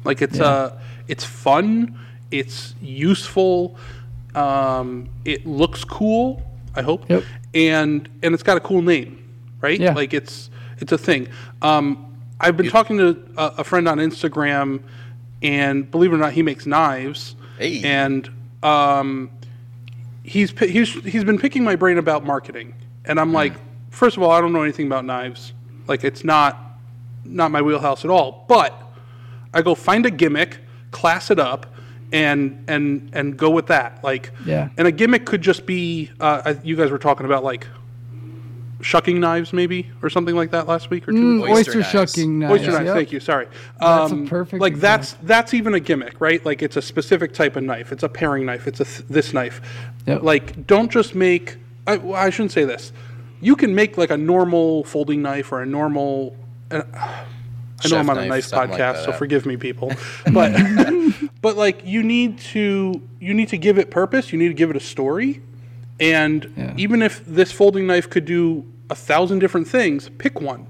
[0.03, 1.99] Like it's uh it's fun.
[2.32, 3.77] It's useful.
[4.36, 6.41] Um, it looks cool.
[6.75, 7.09] I hope.
[7.09, 7.23] Yep.
[7.53, 9.23] And and it's got a cool name,
[9.61, 9.79] right?
[9.79, 9.93] Yeah.
[9.93, 11.27] Like it's it's a thing.
[11.61, 12.11] Um,
[12.42, 14.82] I've been talking to a, a friend on Instagram,
[15.42, 17.36] and believe it or not, he makes knives.
[17.58, 17.82] Hey.
[17.84, 18.30] And
[18.64, 19.32] um,
[20.24, 22.74] he's he's he's been picking my brain about marketing,
[23.06, 23.54] and I'm like,
[23.92, 25.54] first of all, I don't know anything about knives.
[25.88, 26.58] Like it's not
[27.24, 28.46] not my wheelhouse at all.
[28.48, 28.74] But
[29.54, 30.60] I go find a gimmick,
[30.92, 31.68] class it up,
[32.12, 34.04] and and and go with that.
[34.04, 34.70] Like Yeah.
[34.78, 37.68] And a gimmick could just be uh, you guys were talking about like
[38.82, 41.41] shucking knives maybe or something like that last week or two.
[41.41, 41.53] weeks ago.
[41.57, 41.89] Oyster, knives.
[41.91, 42.53] shucking knives.
[42.53, 42.86] Oyster knives.
[42.86, 42.95] yep.
[42.95, 43.19] Thank you.
[43.19, 43.47] Sorry.
[43.79, 44.97] That's a perfect Like example.
[44.99, 46.43] that's that's even a gimmick, right?
[46.45, 47.91] Like it's a specific type of knife.
[47.91, 48.67] It's a paring knife.
[48.67, 49.61] It's a th- this knife.
[50.05, 50.23] Yep.
[50.23, 51.57] Like don't just make.
[51.88, 52.91] I, well, I shouldn't say this.
[53.39, 56.36] You can make like a normal folding knife or a normal.
[56.69, 56.84] Uh,
[57.84, 59.91] I know Chef I'm on a knife, knife something like podcast, so forgive me, people.
[60.32, 60.53] But
[61.41, 64.32] but like you need to you need to give it purpose.
[64.32, 65.41] You need to give it a story.
[66.02, 66.74] And Yeah.
[66.78, 70.66] even if this folding knife could do a thousand different things, pick one.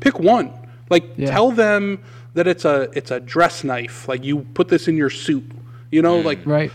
[0.00, 0.50] Pick one.
[0.90, 1.30] Like Yeah.
[1.30, 2.00] tell them
[2.34, 4.08] that it's a it's a dress knife.
[4.08, 5.44] Like you put this in your suit.
[5.92, 6.72] You know, like Right.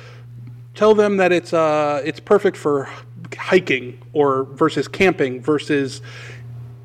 [0.75, 2.87] tell them that it's uh it's perfect for
[3.37, 6.01] hiking or versus camping versus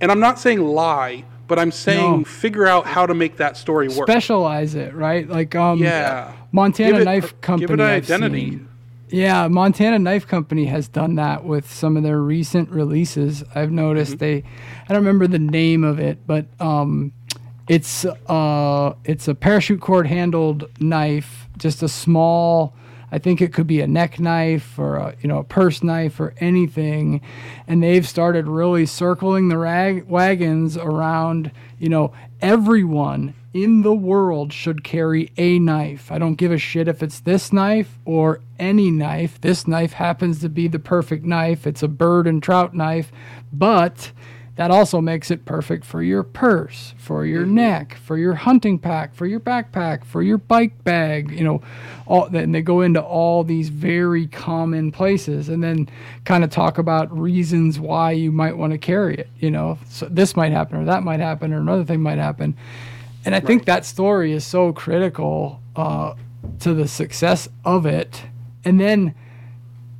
[0.00, 2.24] and I'm not saying lie, but I'm saying No.
[2.24, 4.08] figure out how to make that story work.
[4.08, 5.28] Specialize it, right?
[5.28, 6.32] Like um Yeah.
[6.52, 7.66] Montana it- Knife Company.
[7.66, 8.50] give it an I've identity.
[8.50, 8.68] seen.
[9.08, 13.44] Yeah, Montana Knife Company has done that with some of their recent releases.
[13.54, 14.18] I've noticed Mm-hmm.
[14.18, 14.44] they
[14.88, 17.12] I don't remember the name of it, but um
[17.68, 22.74] it's uh it's a parachute cord handled knife, just a small
[23.12, 26.18] I think it could be a neck knife or a you know a purse knife
[26.18, 27.20] or anything,
[27.68, 31.52] and they've started really circling the rag- wagons around.
[31.78, 36.10] You know, everyone in the world should carry a knife.
[36.10, 39.40] I don't give a shit if it's this knife or any knife.
[39.40, 41.64] This knife happens to be the perfect knife.
[41.64, 43.12] It's a bird and trout knife,
[43.52, 44.10] but
[44.56, 47.54] that also makes it perfect for your purse, for your mm-hmm.
[47.54, 51.62] neck, for your hunting pack, for your backpack, for your bike bag, you know,
[52.06, 55.88] all and they go into all these very common places and then
[56.24, 59.78] kind of talk about reasons why you might want to carry it, you know.
[59.88, 62.56] So this might happen or that might happen or another thing might happen.
[63.24, 66.14] And I think that story is so critical uh,
[66.60, 68.22] to the success of it.
[68.64, 69.14] And then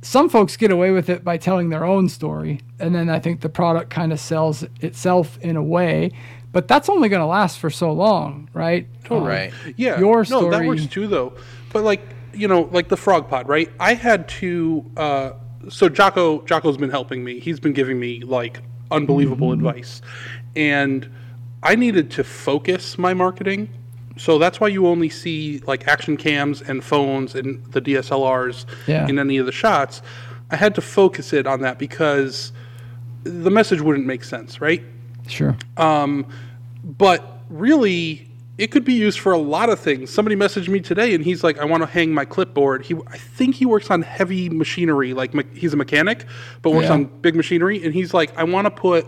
[0.01, 3.41] some folks get away with it by telling their own story and then i think
[3.41, 6.11] the product kind of sells itself in a way
[6.51, 9.51] but that's only going to last for so long right Um, Right.
[9.77, 9.97] Yeah.
[9.99, 10.43] your story.
[10.43, 11.33] No, that works too, though.
[11.73, 12.01] But like
[12.35, 13.71] you know, like the frog pod, right?
[13.79, 14.85] I had to.
[14.95, 15.31] Uh,
[15.69, 17.39] so Jocko, Jocko's been helping me.
[17.39, 18.61] He's been giving me like
[18.91, 19.65] unbelievable Mm-hmm.
[19.67, 20.01] advice,
[20.55, 21.09] and
[21.65, 23.69] I needed to focus my marketing.
[24.17, 29.07] So that's why you only see like action cams and phones and the DSLRs Yeah.
[29.07, 30.01] in any of the shots.
[30.51, 32.53] I had to focus it on that because
[33.23, 34.83] the message wouldn't make sense, right?
[35.27, 36.23] sure um,
[36.83, 41.15] but really it could be used for a lot of things somebody messaged me today
[41.15, 44.03] and he's like i want to hang my clipboard he i think he works on
[44.03, 46.25] heavy machinery like me- he's a mechanic
[46.61, 46.93] but works Yeah.
[46.93, 49.07] on big machinery and he's like i want to put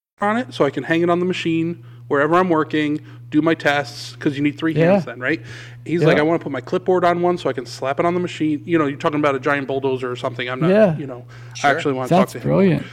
[0.21, 2.99] On it so i can hang it on the machine wherever i'm working
[3.29, 4.91] do my tests because you need three Yeah.
[4.93, 5.41] hands then right?
[5.85, 8.05] He's like i want to put my clipboard on one so i can slap it
[8.05, 8.61] on the machine.
[8.65, 10.49] You know you're talking about a giant bulldozer or something.
[10.49, 10.97] I'm not Yeah.
[10.97, 11.25] you know
[11.63, 12.43] i actually want to talk that's to him.
[12.43, 12.85] brilliant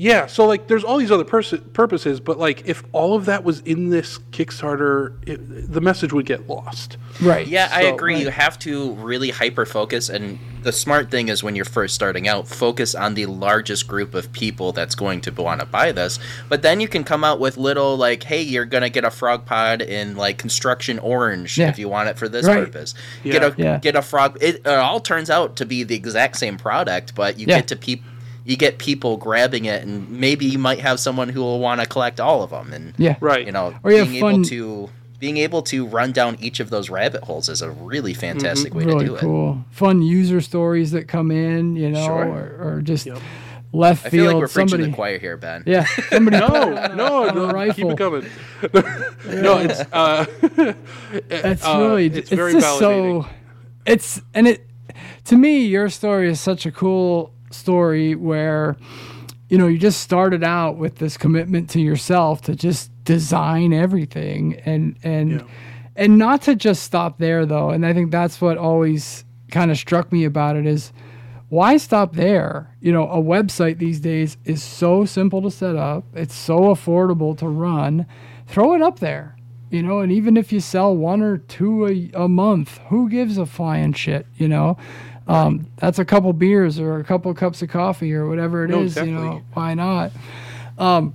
[0.00, 3.42] yeah, so like there's all these other pers- purposes, but like if all of that
[3.42, 6.96] was in this Kickstarter, it, the message would get lost.
[7.20, 7.44] Right.
[7.48, 8.20] Yeah, I So- agree.
[8.20, 12.28] You have to really hyper focus, and the smart thing is when you're first starting
[12.28, 16.20] out, focus on the largest group of people that's going to want to buy this.
[16.48, 19.46] But then you can come out with little like, hey, you're gonna get a frog
[19.46, 21.70] pod in like construction orange Yeah.
[21.70, 22.64] if you want it for this Right.
[22.64, 22.94] purpose.
[23.24, 23.32] Yeah.
[23.32, 23.78] Get a Yeah.
[23.78, 24.38] get a frog.
[24.40, 27.56] It, it all turns out to be the exact same product, but you Yeah.
[27.56, 28.02] get to peop
[28.48, 31.86] You get people grabbing it, and maybe you might have someone who will want to
[31.86, 32.72] collect all of them.
[32.72, 33.16] And Yeah.
[33.20, 33.44] Right.
[33.44, 34.90] you know, Or you being able to
[35.20, 38.84] being able to run down each of those rabbit holes is a really fantastic way
[38.84, 39.20] really to do it.
[39.20, 39.64] cool.
[39.70, 42.24] Fun user stories that come in, you know, Sure.
[42.60, 43.06] or, or just
[43.72, 44.22] left I field.
[44.22, 45.64] feel like we're preaching somebody, the choir here, Ben.
[45.66, 46.46] yeah, somebody No,
[46.94, 47.74] no, on no, rifle.
[47.74, 49.42] keep it coming.
[49.42, 50.24] no, it's uh,
[51.28, 53.24] That's uh, really it's it's, very just validating.
[53.24, 53.28] so
[53.86, 54.64] it's and it
[55.24, 58.76] to me your story is such a cool story where
[59.48, 64.54] you know you just started out with this commitment to yourself to just design everything
[64.64, 65.42] and and Yeah.
[65.96, 67.70] and not to just stop there though.
[67.70, 70.92] And i think that's what always kind of struck me about it is
[71.50, 72.76] why stop there?
[72.82, 77.36] You know a website these days is so simple to set up it's so affordable
[77.38, 78.04] to run
[78.46, 79.34] throw it up there
[79.70, 79.98] you know?
[80.00, 83.94] And even if you sell one or two a, a month who gives a flying
[83.94, 84.76] shit you know
[85.28, 88.96] um, that's a couple beers or a couple cups of coffee or whatever it is.
[88.96, 90.12] No, you know why not?
[90.78, 91.14] Um,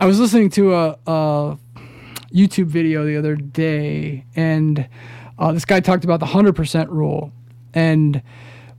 [0.00, 1.58] i was listening to a, a
[2.32, 4.88] youtube video the other day and
[5.38, 7.32] uh, this guy talked about the 100% rule.
[7.72, 8.22] And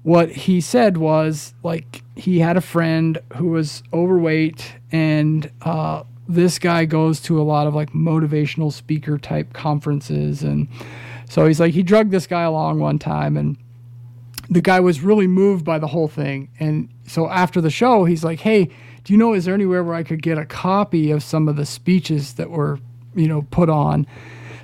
[0.03, 6.59] what he said was like he had a friend who was overweight and uh, this
[6.59, 10.43] guy goes to a lot of like motivational speaker type conferences.
[10.43, 10.67] And
[11.29, 13.57] so he's like he drugged this guy along one time and
[14.49, 18.23] the guy was really moved by the whole thing and so after the show he's
[18.23, 18.69] like hey
[19.03, 21.55] do you know is there anywhere where i could get a copy of some of
[21.55, 22.79] the speeches that were
[23.15, 24.05] you know put on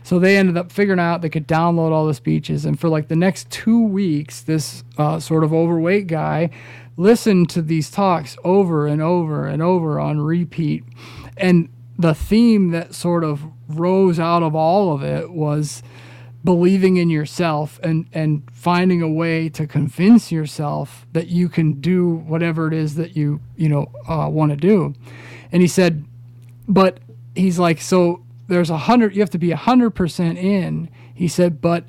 [0.03, 2.65] so they ended up figuring out they could download all the speeches.
[2.65, 6.49] And for like the next two weeks, this uh, sort of overweight guy
[6.97, 10.83] listened to these talks over and over and over on repeat.
[11.37, 15.83] And the theme that sort of rose out of all of it was
[16.43, 22.15] believing in yourself and, and finding a way to convince yourself that you can do
[22.15, 24.93] whatever it is that you, you know, uh, want to do.
[25.51, 26.05] And he said,
[26.67, 26.99] but
[27.35, 30.89] he's like, so there's a hundred, you have to be a hundred percent in.
[31.13, 31.85] He said, but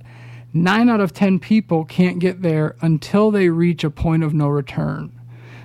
[0.53, 4.48] nine out of 10 people can't get there until they reach a point of no
[4.48, 5.18] return.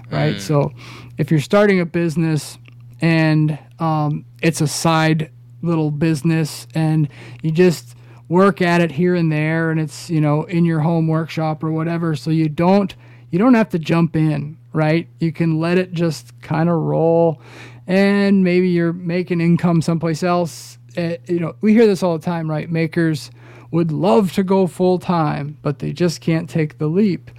[0.09, 0.39] Right.
[0.39, 0.71] So
[1.17, 2.57] if you're starting a business
[3.01, 5.31] and um, it's a side
[5.61, 7.09] little business and
[7.41, 7.96] you just
[8.29, 11.71] work at it here and there and it's, you know, in your home workshop or
[11.71, 12.15] whatever.
[12.15, 12.93] So you don't,
[13.31, 15.07] you don't have to jump in, right?
[15.19, 17.41] You can let it just kind of roll
[17.87, 20.77] and maybe you're making income someplace else.
[20.97, 22.69] Uh, you know, we hear this all the time, right?
[22.69, 23.31] Makers
[23.71, 27.31] would love to go full time, but they just can't take the leap.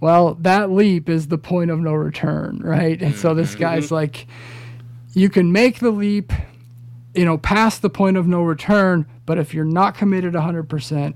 [0.00, 3.00] Well, that leap is the point of no return, right?
[3.00, 4.26] And so this guy's like,
[5.12, 6.32] you can make the leap,
[7.14, 11.14] you know, past the point of no return, but if you're not committed 100%,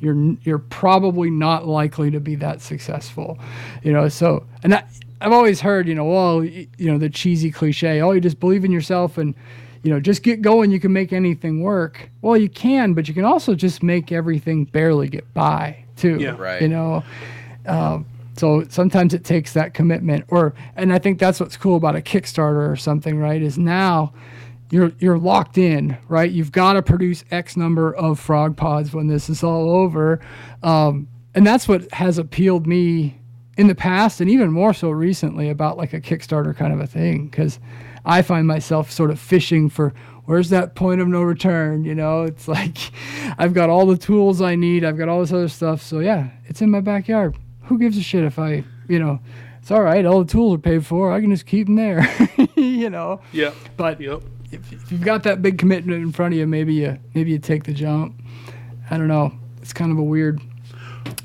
[0.00, 3.38] you're you're probably not likely to be that successful,
[3.82, 4.08] you know.
[4.08, 4.84] So, and I,
[5.20, 8.64] I've always heard, you know, well, you know, the cheesy cliche, oh, you just believe
[8.64, 9.34] in yourself and,
[9.82, 10.70] you know, just get going.
[10.70, 12.10] You can make anything work.
[12.22, 16.18] Well, you can, but you can also just make everything barely get by too.
[16.20, 16.36] Yeah.
[16.38, 16.62] Right.
[16.62, 17.02] You know,
[17.66, 18.06] um,
[18.36, 22.00] so sometimes it takes that commitment, or and I think that's what's cool about a
[22.00, 23.42] Kickstarter or something, right?
[23.42, 24.12] Is now
[24.70, 26.30] you're you're locked in, right?
[26.30, 30.20] You've got to produce X number of frog pods when this is all over,
[30.62, 33.18] um, and that's what has appealed me
[33.56, 36.86] in the past, and even more so recently about like a Kickstarter kind of a
[36.86, 37.58] thing, because
[38.04, 39.94] I find myself sort of fishing for
[40.26, 41.84] where's that point of no return.
[41.84, 42.76] You know, it's like
[43.38, 46.30] I've got all the tools I need, I've got all this other stuff, so yeah,
[46.46, 47.36] it's in my backyard.
[47.64, 49.20] Who gives a shit if I, you know,
[49.60, 50.06] it's all right.
[50.06, 51.12] All the tools are paid for.
[51.12, 52.08] I can just keep them there,
[52.56, 53.20] you know.
[53.32, 53.52] Yeah.
[53.76, 54.22] But Yep.
[54.50, 57.38] If, if you've got that big commitment in front of you, maybe you maybe you
[57.38, 58.20] take the jump.
[58.90, 59.32] I don't know.
[59.60, 60.40] It's kind of a weird,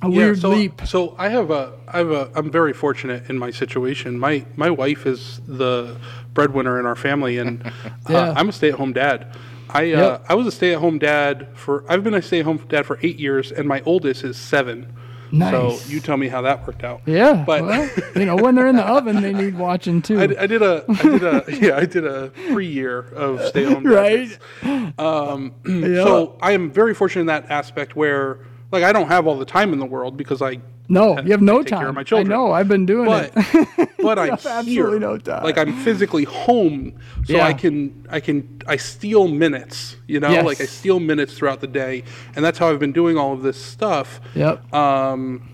[0.02, 0.82] a weird so, leap.
[0.86, 4.20] So I have a, I have a, I'm very fortunate in my situation.
[4.20, 5.98] My my wife is the
[6.34, 7.64] breadwinner in our family, and
[8.10, 8.18] Yeah.
[8.18, 9.36] uh, I'm a stay-at-home dad.
[9.70, 13.20] I uh, I was a stay-at-home dad for I've been a stay-at-home dad for eight
[13.20, 14.94] years, and my oldest is seven.
[15.34, 15.82] Nice.
[15.82, 17.02] So you tell me how that worked out.
[17.08, 20.20] Yeah, but well, you know, when they're in the oven, they need watching too.
[20.20, 23.84] I, I did a I did a yeah I did a free year of stay-at-home
[23.84, 24.38] dad.
[24.64, 25.00] right?
[25.00, 28.40] Um, so I am very fortunate in that aspect where
[28.74, 30.60] like I don't have all the time in the world because I
[30.90, 31.80] No, you have no I take time.
[31.80, 32.30] care of my children.
[32.32, 32.52] I know.
[32.52, 33.90] I've been doing but it.
[34.02, 34.84] but I'm have here.
[34.88, 35.44] absolutely no time.
[35.44, 37.46] Like I'm physically home, so Yeah.
[37.48, 39.96] I can I can I steal minutes.
[40.08, 40.46] You know, Yes.
[40.46, 42.04] like I steal minutes throughout the day,
[42.36, 44.20] and that's how I've been doing all of this stuff.
[44.36, 44.62] yep.
[44.74, 45.50] Um,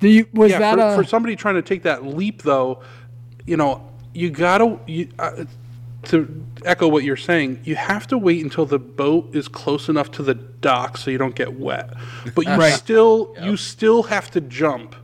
[0.00, 2.82] Do you was yeah, that for, a for somebody trying to take that leap, though,
[3.46, 5.44] you know, you gotta you, uh,
[6.06, 7.60] to echo what you're saying.
[7.64, 11.18] You have to wait until the boat is close enough to the dock so you
[11.18, 11.92] don't get wet.
[12.34, 12.72] But you Right.
[12.72, 14.96] still you still have to jump,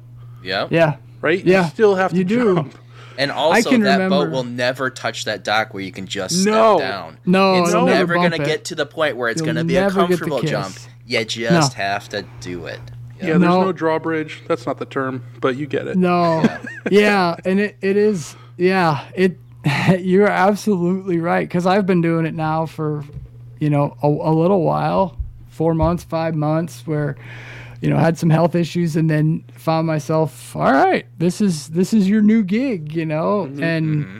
[0.43, 0.73] Yep.
[0.73, 1.45] yeah right?
[1.45, 2.55] Yeah, you still have to you do.
[2.57, 2.79] jump.
[3.19, 6.47] And also, can that remember- boat will never touch that dock where you can just
[6.47, 6.79] No.
[6.79, 7.19] step down.
[7.27, 8.47] No, it's it'll never never going to it.
[8.47, 10.43] get to the point where it's You'll going to be a never get the comfortable
[10.43, 10.75] jump.
[11.07, 11.83] You just No.
[11.85, 12.81] have to do it.
[13.19, 13.65] Yeah, there's No.
[13.65, 14.41] no drawbridge.
[14.49, 15.99] That's not the term, but you get it.
[15.99, 16.43] No.
[16.91, 19.39] yeah, and it, it is yeah, it
[19.99, 23.05] you're absolutely right cuz I've been doing it now for
[23.59, 25.19] you know a, a little while,
[25.51, 27.17] 4 months, 5 months where
[27.81, 31.95] you know, had some health issues and then found myself, all right, this is this
[31.95, 33.47] is your new gig, you know?
[33.49, 34.19] Mm-hmm, and mm-hmm.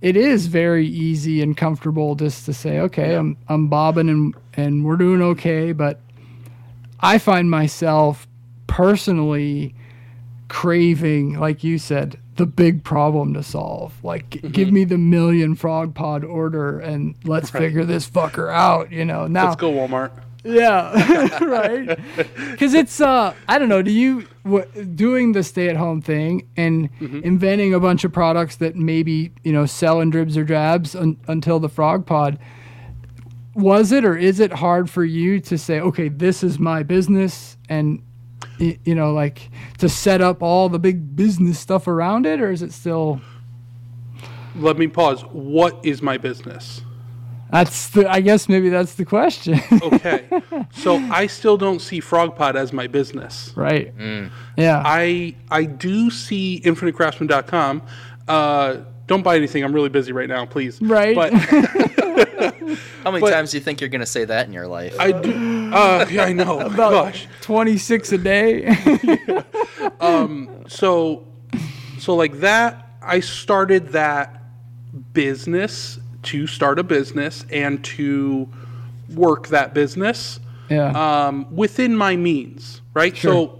[0.00, 4.84] it is very easy and comfortable just to say, okay, I'm I'm bobbing and and
[4.84, 6.00] we're doing okay, but
[7.00, 8.28] I find myself
[8.68, 9.74] personally
[10.48, 13.92] craving, like you said, the big problem to solve.
[14.02, 18.90] Like, g- give me the million frog pod order and let's figure this fucker out.
[18.90, 20.10] You know, now Let's go Walmart.
[20.42, 21.98] yeah, right.
[22.50, 23.82] Because it's uh, I don't know.
[23.82, 24.26] Do you
[24.94, 30.00] doing the stay-at-home thing and inventing a bunch of products that maybe you know sell
[30.00, 32.38] in dribs or drabs un- until the frog pod?
[33.54, 37.56] Was it or is it hard for you to say, okay, this is my business,
[37.68, 38.02] and
[38.58, 42.62] you know, like to set up all the big business stuff around it, or is
[42.62, 43.20] it still?
[44.56, 45.22] Let me pause.
[45.22, 46.82] What is my business?
[47.52, 48.08] That's the.
[48.10, 50.28] I guess maybe that's the question, Okay.
[50.72, 53.52] so I still don't see FrogPod as my business.
[53.56, 53.92] right?
[54.56, 54.82] Yeah.
[54.84, 57.82] I I do see infinitecraftsman.com.
[58.28, 58.76] Uh,
[59.08, 59.64] don't buy anything.
[59.64, 60.80] I'm really busy right now, please.
[60.80, 61.16] Right.
[61.16, 61.32] But
[63.02, 64.94] How many But- times do you think you're going to say that in your life?
[65.00, 65.59] I do.
[65.72, 66.68] Uh, yeah, I know.
[66.70, 67.26] Gosh.
[67.42, 68.76] 26 a day.
[70.68, 71.26] So,
[71.98, 72.86] so like that.
[73.02, 74.42] I started that
[75.12, 78.48] business to start a business and to
[79.14, 80.38] work that business.
[80.68, 81.26] yeah.
[81.26, 83.16] um, within my means, right?
[83.16, 83.58] So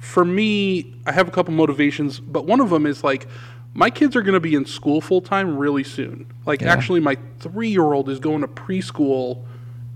[0.00, 3.28] for me, I have a couple motivations, but one of them is like
[3.74, 6.26] my kids are going to be in school full time really soon.
[6.46, 9.44] Like actually, my three year old is going to preschool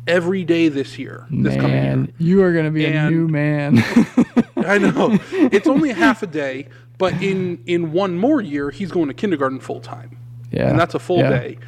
[0.06, 1.26] every day this year.
[1.30, 1.82] This coming year.
[1.82, 3.78] man, you are going to be a new man.
[4.56, 9.08] I know it's only half a day, but in in one more year, he's going
[9.08, 10.18] to kindergarten full time,
[10.50, 10.68] yeah.
[10.70, 11.30] and that's a full yeah.
[11.30, 11.58] day,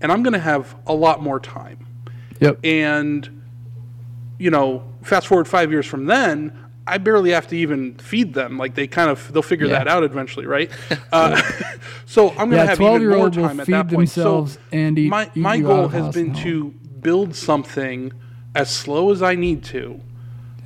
[0.00, 1.86] and I'm going to have a lot more time.
[2.40, 2.64] Yep.
[2.64, 3.42] And,
[4.38, 6.56] you know, fast forward five years from then,
[6.86, 8.56] I barely have to even feed them.
[8.58, 9.78] Like they kind of they'll figure Yeah.
[9.80, 10.70] that out eventually, right?
[11.12, 11.40] uh,
[12.06, 13.90] so I'm gonna Yeah, have even more 12-year-old will time at feed that point.
[13.90, 18.12] themselves so and eat- my eat my goal has been and to build something
[18.54, 20.00] as slow as I need to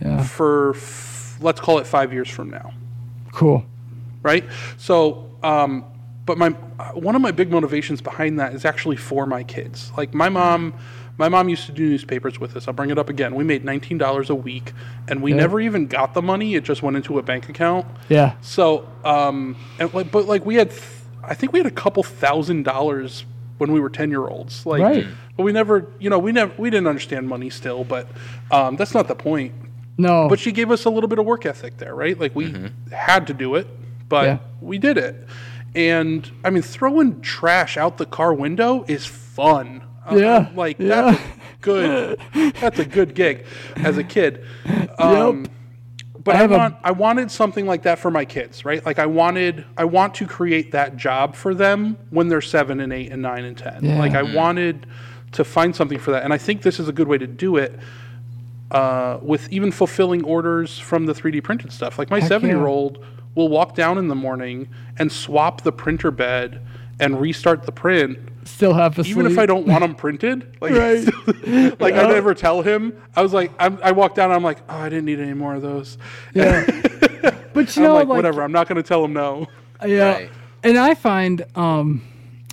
[0.00, 0.22] Yeah.
[0.22, 2.72] for f- let's call it five years from now
[3.32, 3.64] Cool.
[4.22, 4.44] right?
[4.76, 5.84] So, um,
[6.24, 6.50] but my
[6.94, 9.90] one of my big motivations behind that is actually for my kids.
[9.96, 10.72] Like my mom,
[11.18, 12.68] my mom used to do newspapers with us.
[12.68, 13.34] I'll bring it up again.
[13.34, 14.72] We made nineteen dollars a week,
[15.08, 15.38] and we Yeah.
[15.38, 16.54] never even got the money.
[16.54, 17.86] It just went into a bank account.
[18.08, 18.34] Yeah.
[18.40, 20.82] So, um, and like, but like we had, th-
[21.24, 23.24] I think we had a couple thousand dollars
[23.62, 24.66] when we were ten year olds.
[24.66, 25.06] Like, Right.
[25.36, 27.84] but we never, you know, we never, we didn't understand money still.
[27.84, 28.08] But
[28.50, 29.54] um, that's not the point.
[29.96, 30.28] No.
[30.28, 32.18] But she gave us a little bit of work ethic there, right?
[32.18, 32.52] Like we
[32.90, 33.66] had to do it,
[34.08, 34.38] but Yeah.
[34.60, 35.26] we did it.
[35.74, 39.82] And I mean, throwing trash out the car window is fun.
[40.10, 40.88] Uh, Yeah, like yeah.
[40.88, 41.22] that's a
[41.60, 42.20] good.
[42.60, 43.46] that's a good gig
[43.76, 44.44] as a kid.
[44.98, 45.46] Um,
[46.24, 48.84] But I I, want I wanted something like that for my kids, right?
[48.84, 52.92] Like I wanted I want to create that job for them when they're seven and
[52.92, 53.84] eight and nine and ten.
[53.84, 53.98] Yeah.
[53.98, 54.86] Like I wanted
[55.32, 57.56] to find something for that, and I think this is a good way to do
[57.56, 57.78] it
[58.70, 61.98] uh, with even fulfilling orders from the 3D printed stuff.
[61.98, 63.04] Like my seven year old
[63.34, 64.68] will walk down in the morning
[64.98, 66.60] and swap the printer bed
[67.02, 68.18] and restart the print.
[68.44, 71.04] Still have a Even if I don't want them printed, like, Right.
[71.80, 73.00] like I never tell him.
[73.14, 75.34] I was like, I'm, I walk down, and I'm like, oh, I didn't need any
[75.34, 75.98] more of those.
[76.34, 76.64] Yeah.
[77.52, 78.42] but you I'm know, like, like, whatever.
[78.42, 79.46] I'm not going to tell him no.
[79.84, 80.12] Yeah.
[80.12, 80.30] Right.
[80.62, 82.02] And I find, um,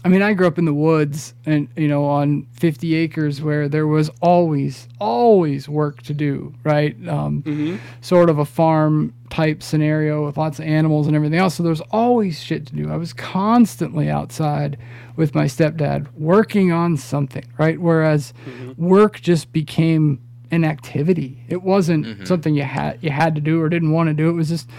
[0.04, 3.68] I mean, I grew up in the woods and, you know, on 50 acres where
[3.68, 6.96] there was always, always work to do, right?
[7.08, 7.78] Um, mm-hmm.
[8.00, 11.56] Sort of a farm type scenario with lots of animals and everything else.
[11.56, 12.90] So there's always shit to do.
[12.90, 14.78] I was constantly outside
[15.18, 17.80] with my stepdad working on something, right?
[17.80, 18.88] Whereas mm-hmm.
[18.88, 20.22] work just became
[20.52, 21.44] an activity.
[21.48, 22.26] It wasn't mm-hmm.
[22.26, 24.30] something you had you had to do or didn't want to do.
[24.30, 24.70] It was just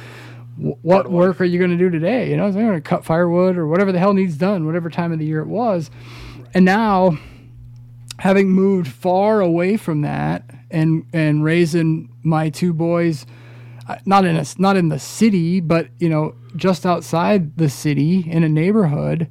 [0.61, 2.31] what work are you going to do today?
[2.31, 5.13] You know, they're going to cut firewood or whatever the hell needs done, whatever time
[5.13, 5.91] of the year it was.
[6.53, 7.19] And now,
[8.19, 13.25] having moved far away from that and and raising my two boys,
[13.89, 18.25] uh, not in a not in the city, but you know, just outside the city
[18.31, 19.31] in a neighborhood,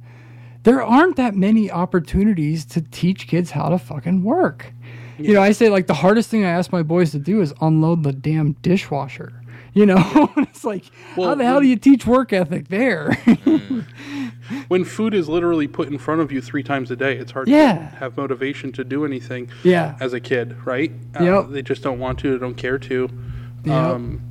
[0.64, 4.72] there aren't that many opportunities to teach kids how to fucking work.
[5.18, 7.52] You know, I say like the hardest thing I ask my boys to do is
[7.60, 9.39] unload the damn dishwasher.
[9.72, 10.84] You know, it's like
[11.16, 13.12] how the hell do you teach work ethic there?
[14.68, 17.48] when food is literally put in front of you three times a day, it's hard
[17.48, 17.72] Yeah.
[17.90, 19.96] to have motivation to do anything Yeah.
[20.00, 20.90] as a kid, right?
[21.20, 21.22] Yep.
[21.22, 23.08] Uh, they just don't want to, they don't care to.
[23.64, 23.74] Yep.
[23.74, 24.22] Um,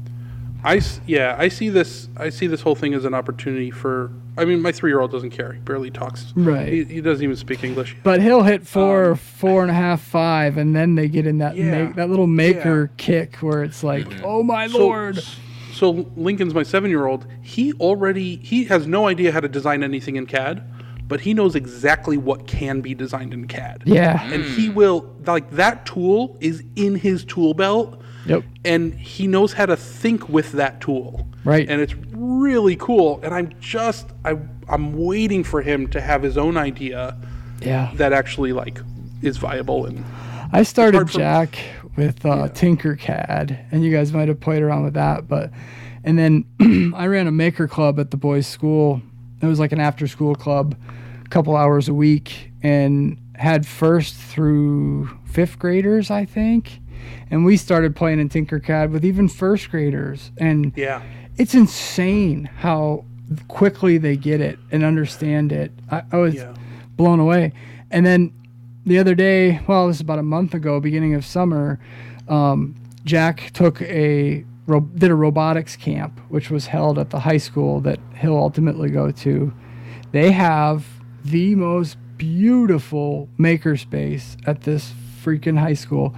[0.64, 2.10] I yeah, I see this.
[2.18, 4.12] I see this whole thing as an opportunity for.
[4.38, 5.54] I mean, my three-year-old doesn't care.
[5.54, 6.34] He barely talks.
[6.36, 6.72] Right.
[6.72, 7.96] He, he doesn't even speak English.
[8.04, 11.40] But he'll hit four, um, four and a half, five, and then they get in
[11.40, 11.86] that Yeah.
[11.86, 15.22] make, that little maker kick where it's like, oh my lord.
[15.74, 17.26] So Lincoln's my seven-year-old.
[17.42, 20.64] He already he has no idea how to design anything in CAD,
[21.08, 23.84] but he knows exactly what can be designed in CAD.
[23.86, 24.22] Yeah.
[24.32, 24.76] and he hmm.
[24.76, 28.02] will like that tool is in his tool belt.
[28.30, 28.44] Yep.
[28.64, 31.28] And he knows how to think with that tool.
[31.44, 31.68] Right.
[31.70, 33.20] And it's really cool.
[33.24, 37.18] And I'm just I I'm waiting for him to have his own idea
[37.62, 37.92] Yeah.
[37.96, 38.80] that actually like
[39.22, 40.06] is viable and
[40.52, 41.60] I started Jack
[41.96, 45.28] with uh, Tinkercad, and you guys might have played around with that.
[45.28, 45.52] But
[46.04, 46.46] and then
[46.96, 49.02] I ran a maker club at the boys' school.
[49.42, 50.76] It was like an after-school club,
[51.24, 56.80] a couple hours a week, and had first through fifth graders, I think.
[57.32, 61.02] And we started playing in Tinkercad with even first graders, and yeah.
[61.38, 63.06] it's insane how
[63.48, 65.72] quickly they get it and understand it.
[65.92, 66.54] I, I was Yeah.
[66.98, 67.54] blown away.
[67.92, 68.34] And then
[68.86, 71.80] the other day, well, this is about a month ago, beginning of summer,
[72.28, 72.76] um,
[73.06, 74.44] Jack took a
[74.96, 79.10] did a robotics camp, which was held at the high school that he'll ultimately go
[79.10, 79.52] to.
[80.12, 80.86] They have
[81.26, 84.94] the most beautiful makerspace at this
[85.24, 86.14] freaking high school.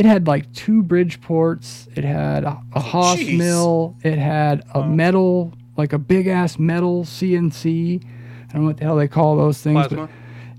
[0.00, 1.86] It had like two Bridgeports.
[1.96, 3.36] It had a, a Haas Jeez.
[3.36, 3.96] mill.
[4.02, 8.02] It had a metal, like a big ass metal CNC.
[8.02, 9.88] I don't know what the hell they call those things.
[9.88, 10.08] but-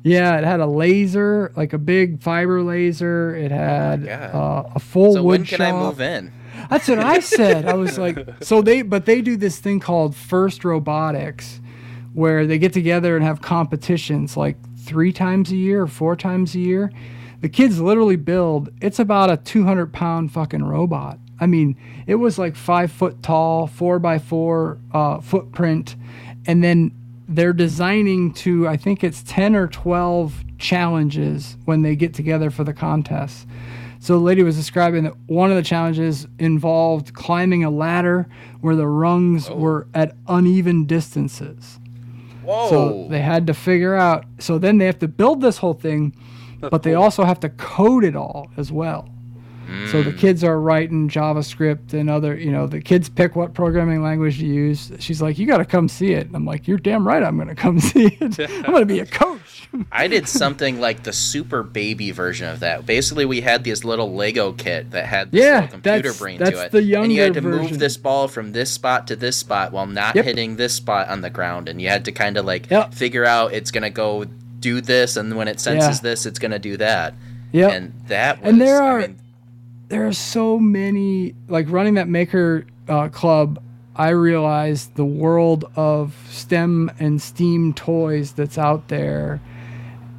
[0.04, 3.36] yeah, it had a laser, like a big fiber laser.
[3.36, 4.36] It had God.
[4.36, 5.74] uh, a full So wood when can shop.
[5.74, 6.32] I move in?
[6.70, 7.66] That's what I said.
[7.68, 11.60] I was like, so they, but they do this thing called First Robotics,
[12.14, 16.56] where they get together and have competitions like three times a year or four times
[16.56, 16.92] a year.
[17.42, 18.70] The kids literally build.
[18.82, 21.20] It's about a 200 pound fucking robot.
[21.40, 21.76] I mean,
[22.06, 25.96] it was like five foot tall, four by four uh, footprint,
[26.46, 26.92] and then
[27.28, 32.64] they're designing to I think it's 10 or 12 challenges when they get together for
[32.64, 33.48] the contest.
[34.00, 38.28] So the lady was describing that one of the challenges involved climbing a ladder
[38.62, 41.80] where the rungs were at uneven distances.
[42.44, 42.70] Whoa.
[42.70, 44.26] So they had to figure out.
[44.40, 46.16] So then they have to build this whole thing,
[46.62, 49.10] but they also have to code it all as well.
[49.90, 50.18] So the mm.
[50.18, 54.46] kids are writing JavaScript and other, you know, the kids pick what programming language to
[54.46, 54.92] use.
[55.00, 57.24] She's like, "You got to come see it." And I'm like, "You're damn right.
[57.24, 58.38] I'm going to come see it.
[58.40, 62.60] I'm going to be a coach." I did something like the super baby version of
[62.60, 62.86] that.
[62.86, 66.52] Basically, we had this little Lego kit that had this Yeah, computer that's- brain that's
[66.52, 66.72] to it.
[66.74, 69.72] the and you had younger to move this ball from this spot to this spot
[69.72, 70.26] while not Yep.
[70.26, 71.70] hitting this spot on the ground.
[71.70, 72.94] And you had to kind of like Yep.
[72.94, 74.26] figure out it's going to go
[74.62, 76.10] do this, and when it senses Yeah.
[76.12, 77.14] this, it's going to do that.
[77.52, 79.18] Yeah, And that was, And there I are- mean,
[79.90, 83.62] there are so many like running that maker uh, club
[83.94, 89.42] i realized the world of stem and steam toys that's out there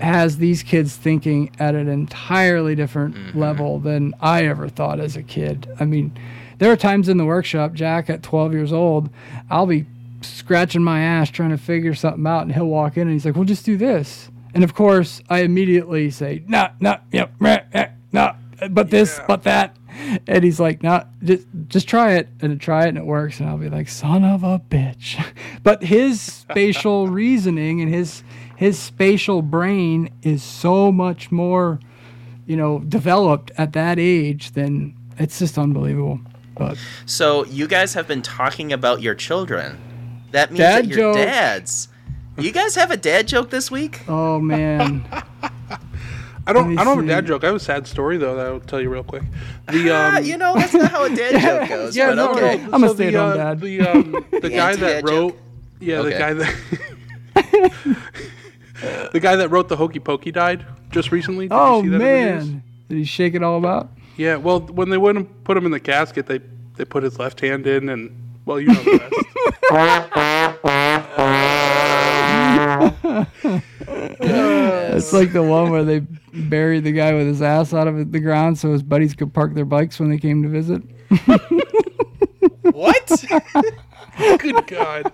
[0.00, 5.22] has these kids thinking at an entirely different level than i ever thought as a
[5.22, 6.12] kid i mean
[6.58, 9.08] there are times in the workshop jack at 12 years old
[9.50, 9.86] i'll be
[10.20, 13.34] scratching my ass trying to figure something out and he'll walk in and he's like
[13.36, 18.34] well just do this and of course i immediately say no no yep eh, no
[18.70, 19.76] but this, but that.
[20.26, 22.28] And he's like, no, just just try it.
[22.40, 23.40] And I try it and it works.
[23.40, 25.24] And I'll be like, son of a bitch.
[25.62, 28.24] But his spatial reasoning and his
[28.56, 31.78] his spatial brain is so much more,
[32.46, 36.20] you know, developed at that age than it's just unbelievable.
[36.56, 39.78] But so you guys have been talking about your children.
[40.32, 41.16] That means Dad that your joke.
[41.16, 41.88] dads.
[42.42, 44.00] You guys have a dad joke this week?
[44.08, 45.04] oh man.
[46.44, 46.76] I don't.
[46.76, 47.44] I don't have a dad joke.
[47.44, 49.22] I have a sad story though that I'll tell you real quick.
[49.68, 51.96] The Ah, um, you know, that's not how a dad joke goes.
[51.96, 52.56] Yeah, but no, okay.
[52.64, 52.70] no.
[52.72, 53.60] I'm a so the, stay-at-home uh, dad.
[53.60, 55.38] The um, the guy that wrote, joke?
[55.80, 56.54] yeah, the guy that
[59.12, 61.46] the guy that wrote the Hokey Pokey died just recently.
[61.46, 62.46] Did you Oh see that in the news?
[62.48, 62.62] man.
[62.88, 63.90] Did he shake it all about?
[64.16, 64.34] Yeah.
[64.36, 66.40] Well, when they went and put him in the casket, they
[66.74, 68.10] they put his left hand in and
[68.46, 69.14] Well, you know the rest.
[74.94, 78.20] It's like the one where they buried the guy with his ass out of the
[78.20, 80.82] ground so his buddies could park their bikes when they came to visit.
[82.62, 83.24] What?
[84.38, 85.12] Good God.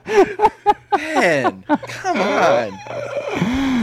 [0.97, 2.79] Man, come on.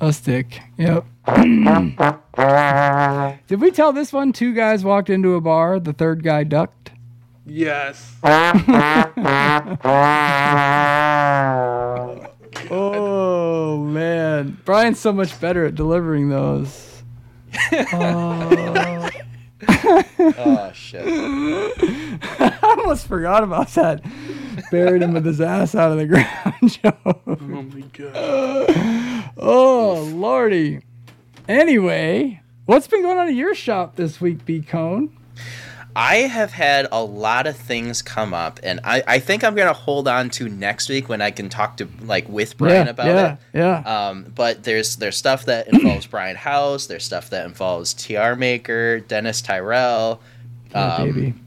[0.00, 0.60] A stick.
[0.76, 1.04] Yep.
[3.46, 4.32] Did we tell this one?
[4.32, 5.80] Two guys walked into a bar.
[5.80, 6.92] The third guy ducked.
[7.46, 8.14] Yes.
[12.70, 17.02] Oh man, Brian's so much better at delivering those.
[20.20, 21.02] Oh shit.
[21.06, 24.02] I almost forgot about that.
[24.70, 26.92] Buried him with his ass out of the ground, Joe.
[27.26, 29.30] Oh my God.
[29.36, 30.80] Oh lordy.
[31.48, 35.14] Anyway, what's been going on at your shop this week, B Cone?
[35.96, 39.72] I have had a lot of things come up, and I, I think I'm gonna
[39.72, 43.06] hold on to next week when I can talk to like with Brian yeah, about
[43.06, 43.38] yeah, it.
[43.54, 44.08] yeah.
[44.08, 46.86] Um, but there's there's stuff that involves Brian House.
[46.86, 50.20] There's stuff that involves TR Maker, Dennis Tyrell,
[50.70, 51.40] Yeah, um.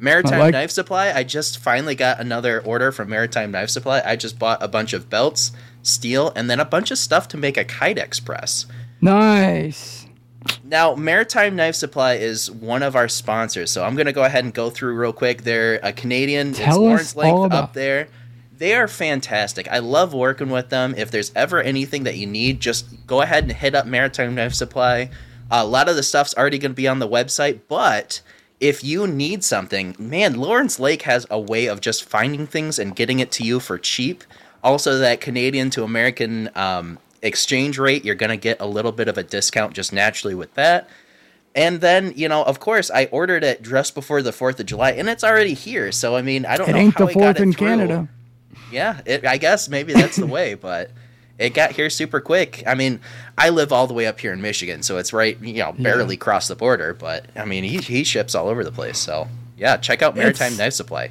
[0.00, 1.12] Maritime like- Knife Supply.
[1.12, 4.02] I just finally got another order from Maritime Knife Supply.
[4.04, 5.52] I just bought a bunch of belts,
[5.82, 8.64] steel, and then a bunch of stuff to make a Kydex press.
[9.00, 10.06] Nice.
[10.64, 14.44] Now, Maritime Knife Supply is one of our sponsors, so I'm going to go ahead
[14.44, 15.42] and go through real quick.
[15.42, 16.52] They're a Canadian.
[16.52, 18.08] Tell it's us Lawrence Lake about- up there.
[18.56, 19.68] They are fantastic.
[19.70, 20.94] I love working with them.
[20.94, 24.52] If there's ever anything that you need, just go ahead and hit up Maritime Knife
[24.52, 25.08] Supply.
[25.50, 28.20] a lot of the stuff's already going to be on the website, but
[28.60, 32.94] if you need something, man, Lawrence Lake has a way of just finding things and
[32.94, 34.22] getting it to you for cheap.
[34.62, 39.08] Also, that Canadian to American um, exchange rate, you're going to get a little bit
[39.08, 40.88] of a discount just naturally with that.
[41.54, 44.92] And then, you know, of course, I ordered it just before the 4th of July,
[44.92, 45.90] and it's already here.
[45.90, 47.52] So, I mean, I don't It know ain't how the it got fourth it in
[47.52, 47.66] through.
[47.66, 48.08] Canada.
[48.70, 50.92] Yeah, it, I guess maybe that's the way, but
[51.38, 52.62] it got here super quick.
[52.68, 53.00] I mean,
[53.36, 56.16] I live all the way up here in Michigan, so it's right, you know, barely
[56.16, 56.94] cross the border.
[56.94, 58.98] But I mean, he he ships all over the place.
[58.98, 59.26] So
[59.58, 61.10] yeah, check out Maritime It's- Knife Supply.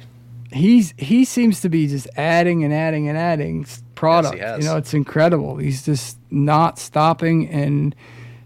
[0.52, 3.66] He's he seems to be just adding and adding and adding
[4.00, 4.38] product.
[4.38, 4.58] has.
[4.64, 5.56] you know, it's incredible.
[5.58, 7.94] He's just not stopping and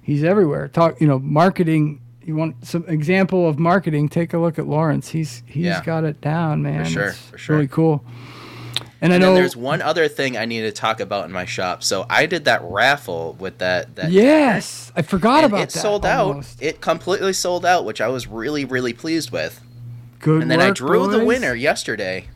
[0.02, 0.68] he's everywhere.
[0.68, 2.00] Talk, you know, marketing.
[2.22, 4.08] You want some example of marketing?
[4.08, 5.08] Take a look at Lawrence.
[5.10, 5.84] He's he's Yeah.
[5.84, 6.84] got it down, man.
[6.84, 7.56] For sure, It's for sure.
[7.56, 8.04] Really cool.
[9.00, 11.82] And I know there's one other thing I need to talk about in my shop.
[11.82, 15.78] So I did that raffle with that that Yes, I forgot about it that.
[15.78, 16.62] sold almost.
[16.62, 16.66] out.
[16.66, 19.60] It completely sold out, which I was really really pleased with.
[20.20, 22.28] Good And then I drew the winner yesterday,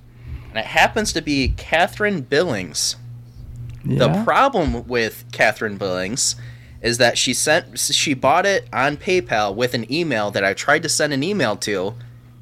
[0.51, 2.97] and it happens to be Catherine Billings.
[3.89, 3.99] Yeah.
[4.07, 6.37] The problem with Catherine Billings
[6.83, 10.83] is that she sent she bought it on PayPal with an email that I tried
[10.85, 11.95] to send an email to,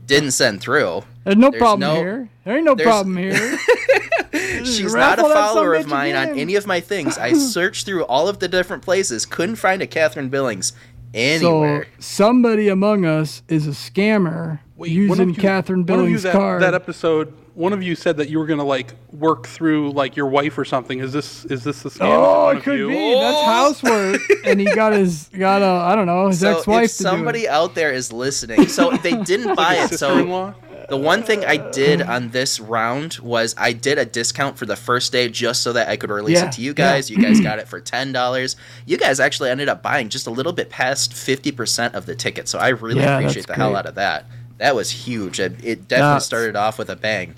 [0.07, 1.05] didn't send through.
[1.25, 2.29] There's no there's problem no- here.
[2.45, 3.59] There ain't no problem here.
[4.65, 7.19] She's not a follower of mine on any of my things.
[7.19, 10.73] I searched through all of the different places, couldn't find a Catherine Billings
[11.15, 11.85] anywhere.
[11.85, 16.33] So somebody among us is a scammer Wait, using you- Catherine one you Billings' that,
[16.33, 16.63] card.
[16.63, 20.27] That episode, one of you said that you were gonna like work through like your
[20.29, 21.01] wife or something.
[21.01, 22.03] Is this is this the scam?
[22.03, 22.89] Oh, it could you?
[22.89, 23.15] be.
[23.15, 23.45] That's oh.
[23.47, 26.99] housework, and he got his got a I don't know his so ex-wife if to
[26.99, 27.49] do somebody it.
[27.49, 29.99] out there is listening, so they didn't buy it.
[29.99, 30.55] So
[30.89, 34.77] The one thing I did on this round was I did a discount for the
[34.77, 36.75] first day just so that I could release Yeah, it to you yeah.
[36.93, 37.11] guys.
[37.11, 38.55] You guys got it for ten dollars.
[38.85, 42.15] You guys actually ended up buying just a little bit past fifty percent of the
[42.15, 44.27] ticket, so I really Yeah, appreciate that's the hell out of that.
[44.59, 45.41] That was huge.
[45.41, 46.27] It, it definitely Nuts.
[46.27, 47.35] started off with a bang.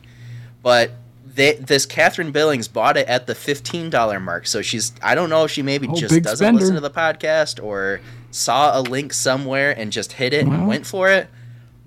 [0.63, 0.91] But
[1.35, 5.31] they, this Catherine Billings bought it at the fifteen dollar mark, so she's I don't
[5.31, 8.01] know if she maybe Oh, just doesn't listen to the podcast or
[8.31, 11.29] saw a link somewhere and just hit it and went for it.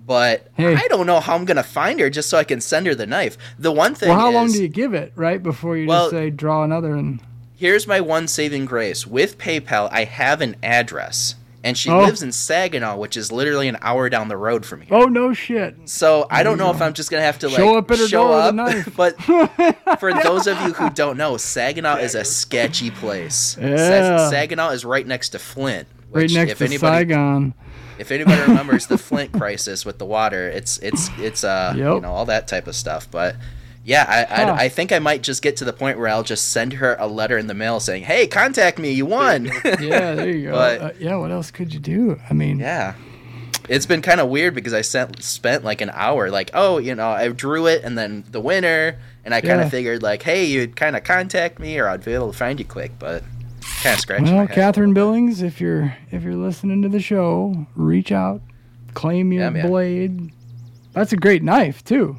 [0.06, 0.74] But Hey.
[0.76, 3.06] I don't know how I'm gonna find her just so I can send her the
[3.06, 3.38] knife.
[3.60, 6.06] The one thing Well, how is, long do you give it right before you Well-
[6.06, 7.20] just say draw another and
[7.56, 9.06] here's my one saving grace.
[9.06, 12.00] With PayPal, I have an address, and she Oh.
[12.02, 14.90] lives in Saginaw, which is literally an hour down the road from here.
[14.98, 15.76] oh no shit.
[15.86, 18.08] So I don't know if I'm just gonna have to like Show up at her
[18.08, 19.22] show door with a but
[20.00, 23.58] for those of you who don't know, Saginaw is a sketchy place.
[23.60, 24.30] Yeah.
[24.30, 25.88] Saginaw is right next to Flint.
[26.12, 27.54] Right next if to anybody, Saigon.
[27.98, 32.12] If anybody remembers the Flint crisis with the water, it's it's it's uh you know
[32.12, 33.08] all that type of stuff.
[33.12, 33.36] But
[33.84, 34.52] yeah, I, Huh.
[34.54, 36.96] I I think I might just get to the point where I'll just send her
[37.00, 38.92] a letter in the mail saying, "Hey, contact me.
[38.92, 39.46] You won."
[39.80, 40.52] Yeah, there you go.
[40.54, 42.20] But- Uh, yeah, what else could you do?
[42.30, 42.94] I mean, Yeah.
[43.70, 46.94] It's been kind of weird because I sent spent like an hour like, oh, you
[46.96, 49.70] know, I drew it and then the winner and I kind of Yeah.
[49.70, 52.66] figured like, hey, you'd kind of contact me or I'd be able to find you
[52.66, 53.24] quick, but
[53.84, 54.48] kind of scratching Well.
[54.48, 58.42] Catherine Billings, if you're if you're listening to the show, reach out,
[58.96, 59.68] claim your Yeah, man.
[59.68, 60.32] blade.
[60.94, 62.18] That's a great knife too.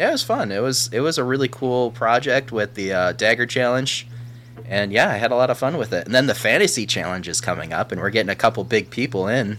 [0.00, 0.50] Yeah, it was fun.
[0.50, 4.06] It was it was a really cool project with the uh, dagger challenge,
[4.64, 6.06] and yeah, I had a lot of fun with it.
[6.06, 9.28] And then the fantasy challenge is coming up, and we're getting a couple big people
[9.28, 9.58] in.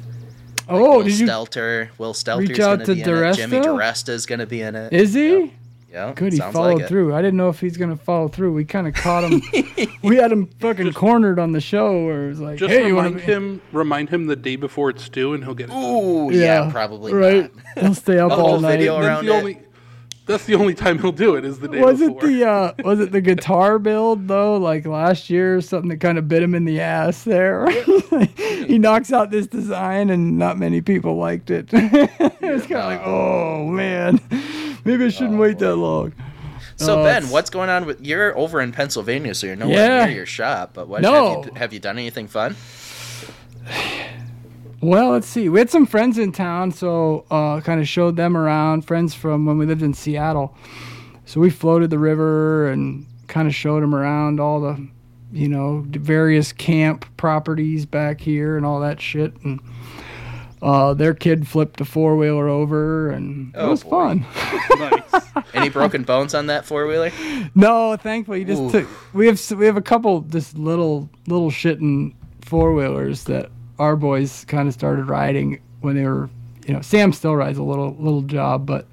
[0.67, 1.27] Oh, Will did you?
[1.27, 3.35] Stelter, Will Stelter's reach out gonna to be in it.
[3.35, 3.63] Jimmy DiResta?
[3.65, 4.91] DiResta's gonna be in it.
[4.91, 5.53] Is he?
[5.91, 6.87] Yeah, Good, he sounds followed like it.
[6.87, 7.13] through.
[7.13, 8.53] I didn't know if he's gonna follow through.
[8.53, 9.41] We kind of caught him.
[10.01, 12.95] we had him fucking cornered on the show, where it was like, Just "Hey, you
[12.95, 15.75] want remind him, remind him the day before it's due, and he'll get it.
[15.75, 17.55] Ooh, yeah, probably right.
[17.75, 17.83] not.
[17.83, 18.77] He'll stay up The all whole night.
[18.77, 19.37] video That's around the it.
[19.37, 19.59] only.
[20.31, 21.45] That's the only time he'll do it.
[21.45, 22.25] Is the day Was before.
[22.25, 24.57] it the uh, was it the guitar build though?
[24.57, 27.69] Like last year, or something that kind of bit him in the ass there.
[28.65, 31.69] he knocks out this design, and not many people liked it.
[31.71, 34.19] it's kind of like, oh man,
[34.85, 36.13] maybe I shouldn't wait that long.
[36.77, 40.05] So Oh, Ben, what's going on with you're over in Pennsylvania, so you're nowhere Yeah.
[40.05, 40.71] near your shop.
[40.73, 41.35] But what No.
[41.43, 42.55] have you have you done anything fun?
[44.81, 45.47] Well, let's see.
[45.47, 48.81] We had some friends in town, so uh, kind of showed them around.
[48.85, 50.55] Friends from when we lived in Seattle,
[51.25, 54.87] so we floated the river and kind of showed them around all the,
[55.31, 59.33] you know, various camp properties back here and all that shit.
[59.43, 59.59] And
[60.63, 63.89] uh, their kid flipped a four wheeler over, and it Oh, was boy.
[63.91, 64.25] fun.
[64.79, 65.45] nice.
[65.53, 67.11] Any broken bones on that four wheeler?
[67.53, 68.87] No, thankfully, just took.
[69.13, 73.51] We have we have a couple just little little shitting four wheelers that
[73.81, 76.29] our boys kind of started riding when they were,
[76.67, 78.85] you know, Sam still rides a little little job, but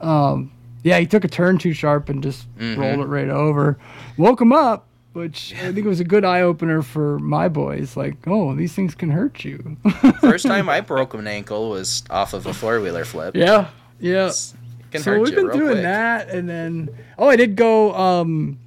[0.00, 0.50] um,
[0.82, 2.80] yeah, he took a turn too sharp and just Mm-hmm.
[2.80, 3.78] rolled it right over,
[4.16, 4.86] woke him up.
[5.12, 7.96] Which I think it was a good eye opener for my boys.
[7.96, 9.76] Like, oh, these things can hurt you.
[10.20, 13.34] First time I broke an ankle was off of a four wheeler flip.
[13.34, 14.30] yeah, yeah.
[14.30, 15.82] So we've been doing quick.
[15.82, 18.58] that and then oh i did go um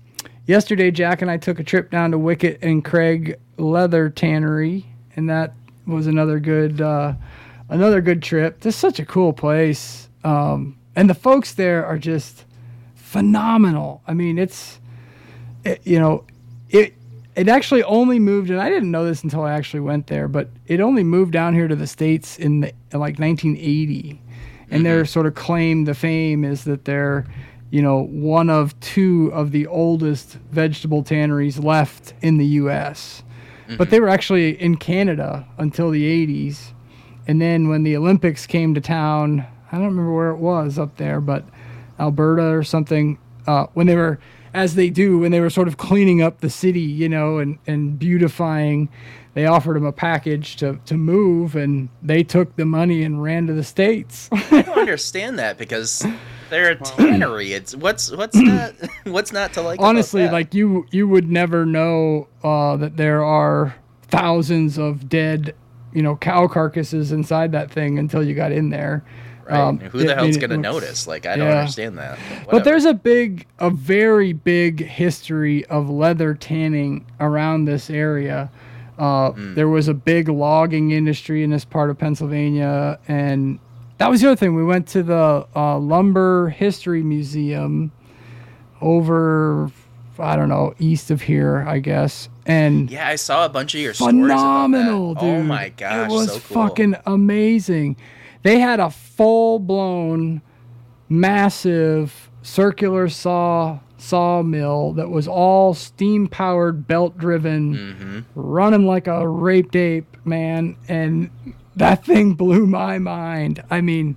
[0.46, 4.86] yesterday jack and i took a trip down to Wickett and Craig leather tannery
[5.16, 5.54] and that
[5.86, 7.14] was another good uh
[7.70, 8.62] another good trip.
[8.62, 10.10] Just such a cool place.
[10.24, 12.46] Um and the folks there are just
[12.96, 14.02] phenomenal.
[14.08, 14.80] I mean it's
[15.64, 16.26] it, you know
[16.70, 16.94] it
[17.36, 20.50] it actually only moved and i didn't know this until i actually went there but
[20.68, 24.22] it only moved down here to the states in the in like 1980
[24.70, 27.26] and their sort of claim to fame is that they're
[27.70, 33.24] you know one of two of the oldest vegetable tanneries left in the us
[33.78, 36.74] but they were actually in canada until the 80s
[37.28, 40.98] and then when the olympics came to town i don't remember where it was up
[40.98, 41.46] there but
[42.00, 44.20] alberta or something uh, when they were
[44.54, 47.58] as they do when they were sort of cleaning up the city you know and,
[47.68, 48.90] and beautifying
[49.34, 53.48] they offered them a package to, to move and they took the money and ran
[53.48, 54.30] to the states.
[54.32, 56.06] I don't understand that because
[56.54, 57.52] they're a tannery.
[57.54, 58.74] It's what's what's not
[59.06, 59.80] what's not to like.
[59.82, 65.56] honestly like you you would never know uh, that there are thousands of dead
[65.94, 69.04] you know cow carcasses inside that thing until you got in there
[69.46, 69.60] Right.
[69.60, 71.06] Um, Who the I hell's it gonna looks- notice?
[71.06, 71.60] Like I don't yeah.
[71.60, 72.18] understand that.
[72.50, 78.50] But there's a big, a very big history of leather tanning around this area.
[78.98, 79.54] Uh, Hmm.
[79.56, 83.60] There was a big logging industry in this part of Pennsylvania, and
[84.04, 84.56] that was the other thing.
[84.56, 87.92] We went to the uh, Lumber History Museum
[88.82, 89.72] over,
[90.20, 93.80] I don't know, east of here, I guess, and yeah, I saw a bunch of
[93.82, 94.34] your stories about that.
[94.38, 95.24] phenomenal, dude.
[95.24, 96.68] Oh my gosh, it was so cool.
[96.68, 97.96] fucking amazing.
[98.44, 100.42] They had a full blown,
[101.08, 108.20] massive circular saw sawmill that was all steam powered, belt driven, Mm-hmm.
[108.36, 110.76] running like a raped ape, man.
[110.90, 111.30] And
[111.76, 113.64] that thing blew my mind.
[113.70, 114.16] I mean,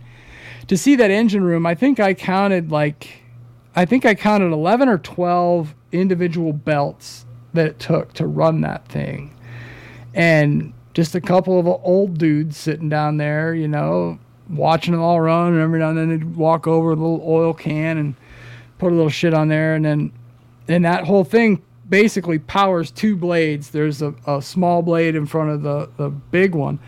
[0.69, 3.23] to see that engine room, I think I counted like,
[3.75, 8.87] I think I counted 11 or 12 individual belts that it took to run that
[8.89, 9.35] thing.
[10.15, 15.21] And just a couple of old dudes sitting down there, you know, watching them all
[15.21, 15.53] run.
[15.53, 18.15] And every now and then they'd walk over with a little oil can and
[18.79, 19.75] put a little shit on there.
[19.75, 20.13] And then,
[20.69, 23.71] and that whole thing basically powers two blades.
[23.71, 26.79] There's a, a small blade in front of the, the big one.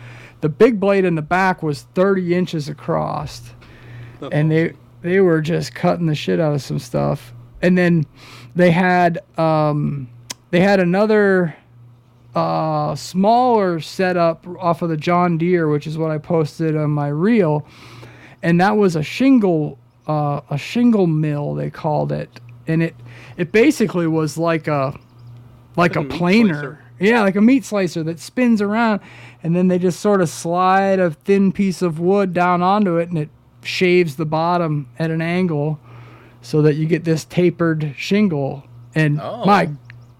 [0.41, 3.51] The big blade in the back was 30 inches across
[4.31, 7.33] and they they were just cutting the shit out of some stuff.
[7.61, 8.05] And then
[8.55, 10.09] they had um,
[10.51, 11.55] they had another
[12.35, 17.07] uh, smaller setup off of the John Deere, which is what I posted on my
[17.07, 17.67] reel,
[18.41, 19.77] and that was a shingle
[20.07, 22.95] uh, a shingle mill they called it, and it
[23.37, 24.97] it basically was like a
[25.75, 26.53] like a, a planer.
[26.53, 26.83] slicer.
[27.01, 28.99] Yeah, like a meat slicer that spins around,
[29.43, 33.09] and then they just sort of slide a thin piece of wood down onto it,
[33.09, 33.29] and it
[33.63, 35.79] shaves the bottom at an angle,
[36.41, 38.63] so that you get this tapered shingle.
[38.95, 39.43] And Oh.
[39.45, 39.69] my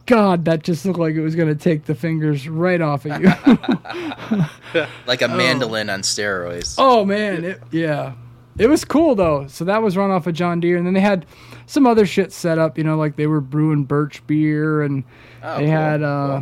[0.06, 3.22] God, that just looked like it was going to take the fingers right off of
[3.22, 3.30] you.
[5.08, 6.76] Like a mandolin on steroids.
[6.78, 8.14] oh man, it, yeah,
[8.58, 9.48] it was cool though.
[9.48, 11.26] So that was run off of John Deere, and then they had
[11.66, 12.78] some other shit set up.
[12.78, 15.04] You know, like they were brewing birch beer, and
[15.42, 15.72] Oh, they cool.
[15.72, 16.42] had uh,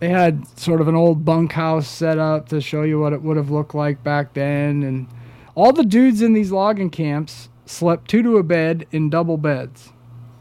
[0.00, 3.36] they had sort of an old bunkhouse set up to show you what it would
[3.36, 5.06] have looked like back then, and
[5.54, 9.92] all the dudes in these logging camps slept two to a bed in double beds.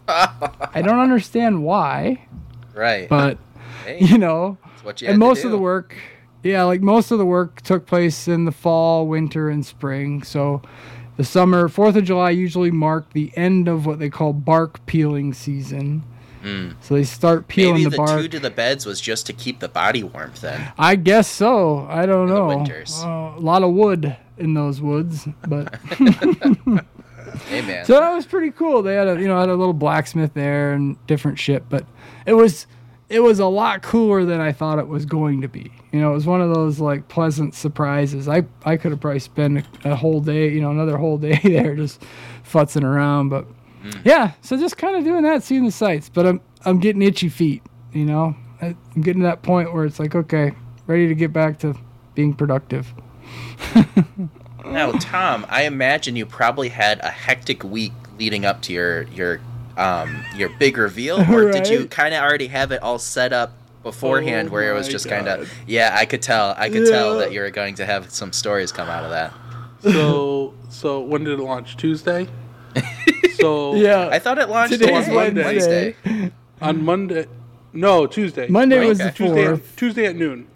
[0.08, 2.28] I don't understand why,
[2.74, 3.10] Right.
[3.10, 3.38] but
[3.86, 4.58] hey, you know,
[5.01, 5.95] you and most of the work
[6.43, 10.62] yeah like most of the work took place in the fall winter and spring so
[11.18, 15.34] the summer fourth of july usually mark the end of what they call bark peeling
[15.34, 16.03] season
[16.82, 17.76] so they start peeling.
[17.76, 20.41] Maybe the, the, bark two to the beds was just to keep the body warmth
[20.41, 20.72] then.
[20.78, 23.02] i guess so i don't the know winters.
[23.04, 25.80] Uh, a lot of wood in those woods but
[27.45, 27.86] Hey man.
[27.86, 28.82] So that was pretty cool.
[28.82, 31.86] They had a you know had a little blacksmith there and different shit, but
[32.26, 32.68] it was
[33.10, 35.72] it was a lot cooler than I thought it was going to be.
[35.91, 38.28] You know, it was one of those like pleasant surprises.
[38.28, 41.39] I I could have probably spent a, a whole day, you know, another whole day
[41.43, 42.04] there just
[42.43, 43.45] futzing around, but
[44.05, 44.31] yeah.
[44.41, 46.09] So just kind of doing that, seeing the sights.
[46.09, 47.63] But I'm I'm getting itchy feet.
[47.93, 50.53] You know, I- I'm getting to that point where it's like okay,
[50.88, 51.75] ready to get back to
[52.15, 52.93] being productive.
[54.65, 59.39] Now, Tom, I imagine you probably had a hectic week leading up to your your
[59.77, 63.53] um your big reveal, or did you kind of already have it all set up
[63.83, 65.95] beforehand, Oh where it was just kind of yeah?
[65.97, 68.89] I could tell, I could tell that you were going to have some stories come
[68.89, 69.33] out of that.
[69.93, 71.77] So so when did it launch?
[71.77, 72.27] Tuesday.
[73.39, 74.09] So Yeah.
[74.11, 75.95] I thought it launched Today's on Wednesday.
[76.03, 76.32] Wednesday.
[76.61, 77.25] on Monday,
[77.73, 78.47] no Tuesday.
[78.47, 79.09] Monday was Okay.
[79.09, 79.75] the Tuesday fourth.
[79.75, 80.47] Tuesday at noon.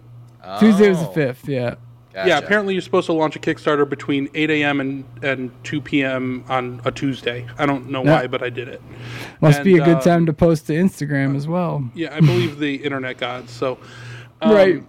[0.58, 1.48] Tuesday was the Oh, fifth.
[1.48, 1.74] Yeah.
[2.14, 4.80] Yeah, apparently you're supposed to launch a Kickstarter between 8 a.m.
[4.80, 6.44] and, and 2 p.m.
[6.48, 7.46] on a Tuesday.
[7.56, 8.20] I don't know Yeah.
[8.20, 8.82] why, but I did it.
[9.40, 11.88] Must be a good uh, time to post to Instagram as well.
[11.94, 13.50] Yeah, I believe the internet gods.
[13.52, 13.78] So,
[14.42, 14.82] um, right.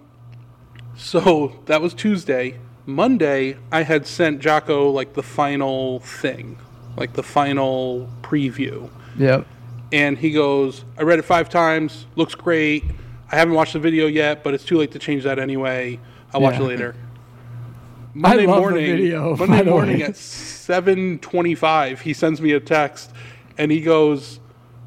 [0.96, 2.58] So that was Tuesday.
[2.86, 6.58] Monday, I had sent Jocko like the final thing,
[6.96, 8.90] like the final preview.
[9.18, 9.46] Yep.
[9.92, 12.84] And he goes, I read it five times, looks great.
[13.30, 15.98] I haven't watched the video yet, but it's too late to change that anyway.
[16.32, 16.60] I'll watch Yeah.
[16.62, 16.94] it later.
[18.16, 20.04] Monday love the morning, video, by Monday the morning way.
[20.04, 23.10] at 7:25, he sends me a text
[23.58, 24.38] and he goes,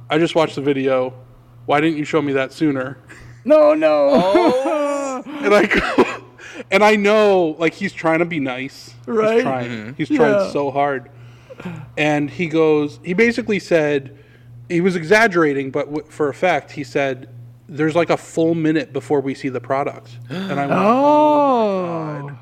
[0.09, 1.13] "I just watched the video.
[1.65, 2.97] Why didn't you show me that sooner?"
[3.43, 4.09] No, no.
[4.13, 6.23] Oh, and I go,
[6.71, 8.93] and I know like he's trying to be nice.
[9.05, 9.35] Right.
[9.35, 9.69] He's trying.
[9.71, 9.91] Mm-hmm.
[9.97, 10.49] He's trying Yeah.
[10.51, 11.09] so hard.
[11.97, 12.99] And he goes.
[13.03, 14.17] He basically said
[14.69, 17.29] he was exaggerating, but w- for effect, he said
[17.69, 20.17] there's like a full minute before we see the product.
[20.29, 22.37] And I went, oh.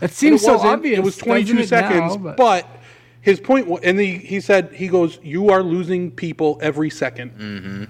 [0.00, 0.98] It seems it so obvious.
[0.98, 2.34] It was 22 it seconds, now?
[2.34, 2.66] but,
[3.22, 7.88] his point was, and he, he said, he goes, "You are losing people every 2nd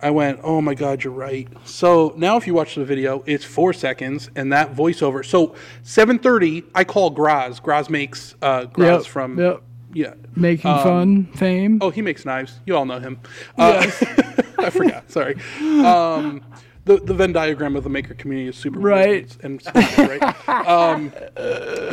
[0.00, 3.44] I went, "Oh my god, you're right." So now, if you watch the video, it's
[3.44, 5.24] four seconds, and that voiceover.
[5.24, 7.58] So 7:30, I call Graz.
[7.58, 9.62] Graz makes uh, Graz Yep, from yep.
[9.92, 10.14] Yeah.
[10.36, 11.32] making um, fame.
[11.34, 11.78] fame.
[11.80, 12.60] Oh, he makes knives.
[12.66, 13.20] You all know him.
[13.58, 13.78] Uh,
[14.58, 15.10] I forgot.
[15.10, 15.36] Sorry.
[15.60, 16.42] Um,
[16.84, 19.36] the the Venn diagram of the maker community is super Right.
[19.42, 19.62] and
[19.98, 20.66] right.
[20.66, 21.12] Um,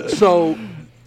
[0.09, 0.57] so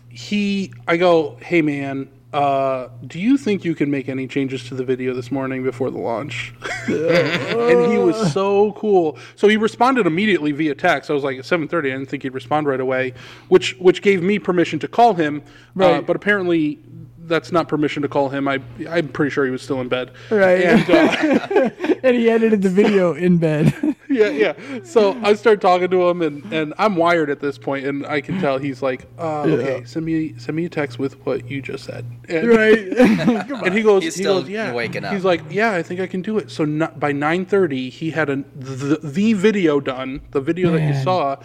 [0.09, 4.74] he, I go, hey man, uh, do you think you can make any changes to
[4.74, 6.55] the video this morning before the launch?
[6.87, 9.18] and he was so cool.
[9.37, 11.11] So he responded immediately via text.
[11.11, 11.78] I was like at 7:30.
[11.78, 13.14] I didn't think he'd respond right away,
[13.49, 15.43] which which gave me permission to call him.
[15.47, 16.07] Uh, Right.
[16.07, 16.78] but apparently.
[17.22, 18.49] That's not permission to call him.
[18.49, 20.11] I, I'm pretty sure he was still in bed.
[20.33, 20.62] Right.
[20.64, 21.70] And, uh,
[22.03, 23.72] and he edited the video in bed.
[24.15, 24.81] yeah, yeah.
[24.83, 28.21] So I start talking to him, and, and I'm wired at this point, and I
[28.21, 31.63] can tell he's like, uh, "Okay, send me send me a text with what you
[31.63, 32.79] just said." And, right.
[33.64, 35.14] and he goes, He's he still goes, "Yeah." waking up.
[35.14, 38.29] He's like, "Yeah, I think I can do it." So no, by 9:30, he had
[38.29, 41.37] a the, the video done, the video that you saw,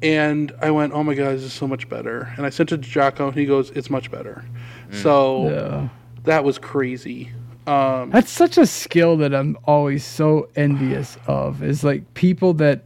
[0.00, 2.82] and I went, "Oh my god, this is so much better." And I sent it
[2.82, 4.44] to Jocko, and he goes, "It's much better."
[4.92, 5.88] So Yeah.
[6.22, 7.32] that was crazy.
[7.66, 11.62] Um, That's such a skill that I'm always so envious of.
[11.62, 12.84] Is like people that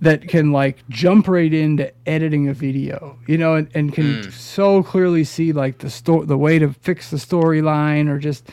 [0.00, 4.82] that can like jump right into editing a video, you know, and, and can so
[4.82, 8.48] clearly see like the sto- the way to fix the storyline or just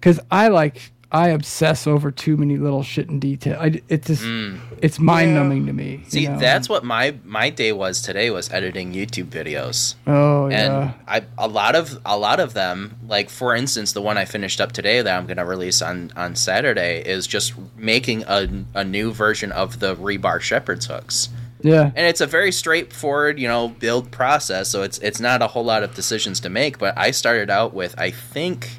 [0.00, 3.58] because I like I obsess over too many little shit in detail.
[3.60, 4.60] I, it just mm.
[4.80, 6.02] it's mind numbing to me.
[6.04, 6.38] you see, know?
[6.38, 9.96] that's what my my day was today was editing YouTube videos.
[10.06, 14.00] oh and yeah I a lot of a lot of them, like for instance, the
[14.00, 18.22] one I finished up today that I'm gonna release on on Saturday is just making
[18.28, 21.28] a a new version of the rebar shepherd's hooks.
[21.60, 24.68] yeah And it's a very straightforward, you know, build process.
[24.68, 26.78] So it's it's not a whole lot of decisions to make.
[26.78, 28.70] But I started out with I think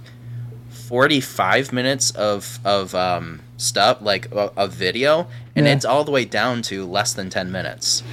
[0.92, 5.72] forty five minutes of of um, stuff like a, a video and Yeah.
[5.74, 8.04] it's all the way down to less than 10 minutes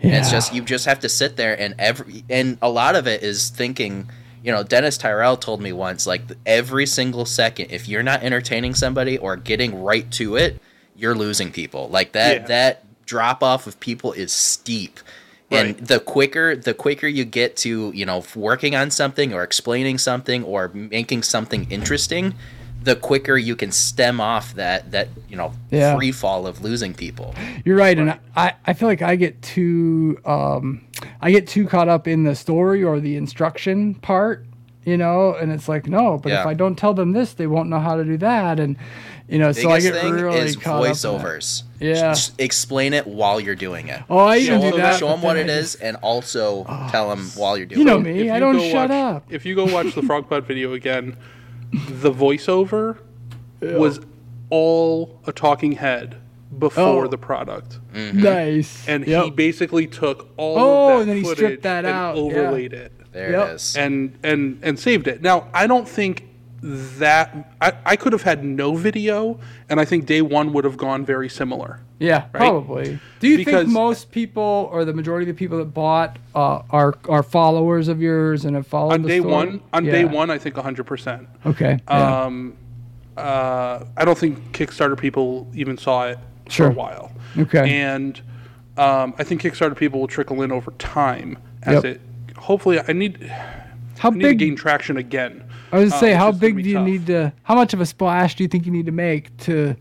[0.00, 3.08] and it's just you just have to sit there and every and a lot of
[3.08, 4.08] it is thinking
[4.44, 8.72] you know dennis tyrell told me once like every single second if you're not entertaining
[8.74, 10.60] somebody or getting right to it
[10.94, 12.46] you're losing people like that Yeah.
[12.46, 15.00] that drop off of people is steep
[15.50, 15.86] and Right.
[15.86, 20.44] the quicker the quicker you get to you know working on something or explaining something
[20.44, 22.34] or making something interesting
[22.82, 25.94] the quicker you can stem off that that you know Yeah.
[25.96, 27.34] free fall of losing people
[27.64, 30.84] You're right, and I, I feel like I get too um,
[31.20, 34.44] I get too caught up in the story or the instruction part,
[34.84, 37.68] you know, and it's like no, but if I don't tell them this, they won't
[37.68, 38.76] know how to do that, and
[39.28, 41.62] you know, so I biggest get thing really is caught up in voiceovers.
[41.80, 41.94] Yeah.
[41.94, 44.02] Just explain it while you're doing it.
[44.10, 45.74] Oh, I show even do them, that, show but 'em what then it I is,
[45.76, 47.84] and also oh, tell them while you're doing it.
[47.84, 48.02] You know it.
[48.02, 49.24] me, If I you don't go shut watch- up.
[49.30, 51.16] If you go watch the Frogpod video again,
[51.72, 52.98] the voiceover
[53.60, 54.00] was
[54.50, 56.16] all a talking head
[56.58, 57.08] before Oh.
[57.08, 58.22] the product, mm-hmm.
[58.22, 58.88] Nice.
[58.88, 59.24] and Yep.
[59.24, 62.16] he basically took all Oh, of that and then he footage stripped that and out,
[62.16, 62.22] yeah.
[62.22, 63.48] overlaid it, There Yep.
[63.48, 63.76] it is.
[63.76, 65.20] and and and saved it.
[65.22, 66.24] Now I don't think
[66.60, 70.76] that I, I could have had no video, and I think day one would have
[70.76, 71.80] gone very similar.
[72.00, 72.98] Yeah, probably.
[73.20, 76.62] Do you Because- think most people, or the majority of the people that bought, uh,
[76.70, 79.32] are are followers of yours and have followed On day story?
[79.32, 80.84] one, on day one, I think 100.
[80.84, 81.78] percent Okay.
[81.88, 82.22] yeah.
[82.24, 82.54] Um,
[83.16, 86.18] uh, I don't think Kickstarter people even saw it
[86.48, 86.66] Sure.
[86.68, 87.12] for a while.
[87.36, 87.80] Okay.
[87.80, 88.20] And
[88.76, 91.84] um, I think Kickstarter people will trickle in over time as Yep.
[91.84, 92.00] it.
[92.36, 93.22] Hopefully, I need
[93.98, 94.38] how I need to big?
[94.38, 95.42] gain traction again.
[95.72, 96.86] I was gonna uh, say, which how is big do you tough.
[96.86, 97.32] need to?
[97.42, 99.76] How much of a splash do you think you need to make to,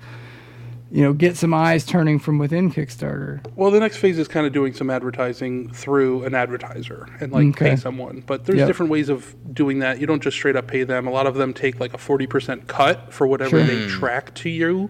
[0.91, 3.45] you know, get some eyes turning from within Kickstarter?
[3.55, 7.47] Well, the next phase is kind of doing some advertising through an advertiser and like
[7.49, 7.69] Okay.
[7.71, 8.23] pay someone.
[8.25, 8.67] But there's Yep.
[8.67, 9.99] different ways of doing that.
[10.01, 11.07] You don't just straight up pay them.
[11.07, 13.63] A lot of them take like a 40% cut for whatever Sure.
[13.65, 14.89] they track to you,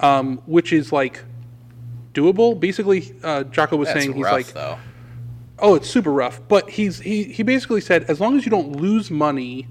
[0.00, 1.22] um, which is like
[2.14, 2.58] doable.
[2.58, 4.78] Basically, uh, Jocko was That's saying he's rough like, though.
[5.58, 6.40] oh, it's super rough.
[6.48, 9.66] But he's he he basically said as long as you don't lose money,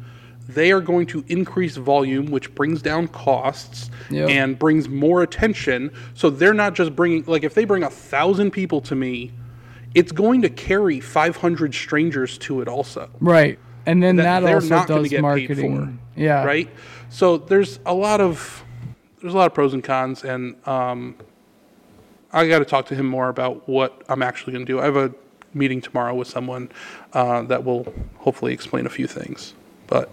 [0.47, 4.29] they are going to increase volume, which brings down costs Yep.
[4.29, 5.91] and brings more attention.
[6.13, 9.31] So they're not just bringing like if they bring a thousand people to me,
[9.95, 13.09] it's going to carry 500 strangers to it also.
[13.19, 15.97] Right, and then that, they're also not does get paid marketing.
[16.15, 16.43] for, Yeah.
[16.43, 16.69] Right.
[17.09, 18.63] So there's a lot of
[19.21, 21.15] there's a lot of pros and cons, and um,
[22.31, 24.79] I got to talk to him more about what I'm actually going to do.
[24.79, 25.13] I have a
[25.53, 26.69] meeting tomorrow with someone
[27.13, 29.53] uh, that will hopefully explain a few things,
[29.87, 30.11] but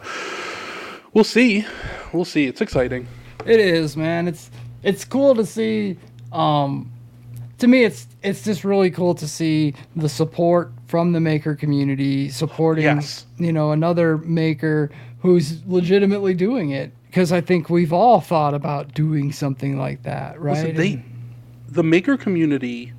[1.13, 1.65] we'll see.
[2.13, 2.47] We'll see.
[2.47, 3.07] It's exciting.
[3.47, 4.29] It is, man.
[4.29, 4.51] It's
[4.83, 5.97] it's cool to see.
[6.33, 6.91] Um,
[7.59, 12.29] to me, it's it's just really cool to see the support from the maker community
[12.29, 13.27] supporting, Yes.
[13.39, 14.91] you know, another maker
[15.21, 16.93] who's legitimately doing it.
[17.07, 20.57] Because I think we've all thought about doing something like that, right?
[20.57, 21.05] Listen, they, And-
[21.69, 22.93] the maker community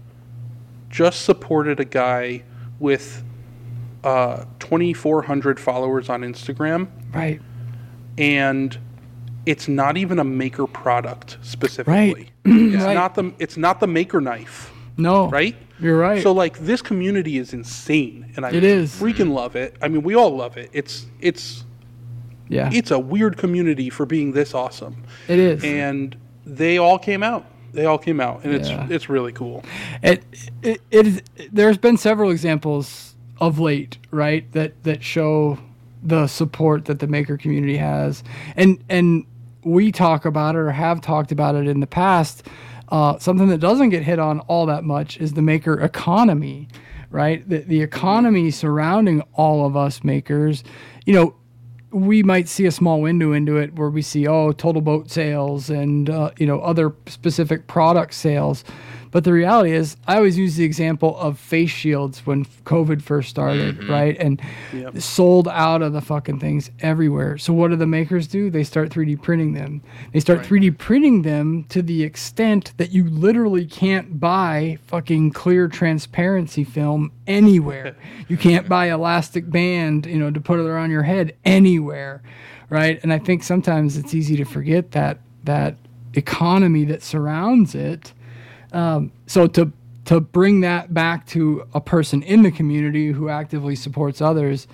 [0.89, 2.43] just supported a guy
[2.79, 3.22] with
[4.03, 7.41] uh, 2,400 followers on Instagram, right.
[8.17, 8.77] and
[9.45, 12.29] it's not even a maker product specifically.
[12.45, 12.93] It's Right.
[12.93, 15.29] not the it's not the maker knife, No.
[15.29, 15.55] right?
[15.79, 16.21] You're right.
[16.23, 18.93] So like this community is insane, and I It is.
[18.95, 19.75] freaking love it.
[19.81, 20.69] I mean, we all love it.
[20.73, 21.65] It's it's
[22.47, 22.69] yeah.
[22.73, 25.63] it's a weird community for being this awesome, it is.
[25.63, 26.15] and
[26.45, 27.45] they all came out.
[27.73, 28.83] They all came out, and Yeah.
[28.83, 29.63] it's it's really cool.
[30.03, 30.23] it,
[30.61, 31.21] it, it is,
[31.51, 33.12] there's been several examples
[33.43, 35.59] of late, right, that that show
[36.01, 38.23] the support that the maker community has,
[38.55, 39.25] and and
[39.63, 42.47] we talk about it or have talked about it in the past.
[42.89, 46.69] Uh, something that doesn't get hit on all that much is the maker economy,
[47.09, 47.47] right?
[47.47, 50.63] The the economy surrounding all of us makers,
[51.05, 51.35] you know,
[51.91, 56.09] we might see a small window into it where we see oh TotalBoat sales and
[56.09, 58.63] uh, you know other specific product sales
[59.13, 63.29] but the reality is i always use the example of face shields when covid first
[63.29, 63.91] started mm-hmm.
[63.91, 64.17] right?
[64.17, 64.41] And
[65.01, 67.37] sold out of the fucking things everywhere.
[67.37, 68.49] So what do the makers do?
[68.49, 69.81] They start 3d printing them.
[70.11, 75.67] They start 3d printing them to the extent that you literally can't buy fucking clear
[75.67, 77.95] transparency film anywhere.
[78.27, 82.23] You can't buy elastic band you know to put it around your head anywhere
[82.69, 82.99] right?
[83.03, 85.75] And i think sometimes it's easy to forget that that
[86.13, 88.13] economy that surrounds it
[88.73, 89.71] um, so to
[90.05, 94.67] to bring that back to a person in the community who actively supports others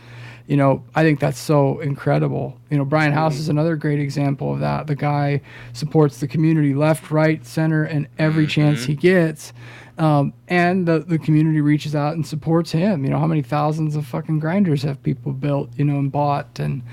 [0.47, 2.57] you know i think that's so incredible.
[2.69, 4.87] You know brian house is another great example of that.
[4.87, 5.41] The guy
[5.73, 9.53] supports the community left right center and every chance he gets.
[9.99, 13.03] Um, and the, the community reaches out and supports him.
[13.03, 16.57] You know how many thousands of fucking grinders have people built you know and bought?
[16.57, 16.83] And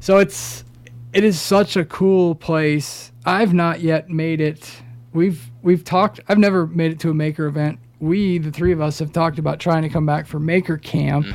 [0.00, 0.64] so it's
[1.12, 3.12] it is such a cool place.
[3.26, 4.82] I've not yet made it.
[5.14, 6.20] We've we've talked.
[6.28, 7.78] I've never made it to a maker event.
[8.00, 11.26] We, the three of us, have talked about trying to come back for Maker Camp.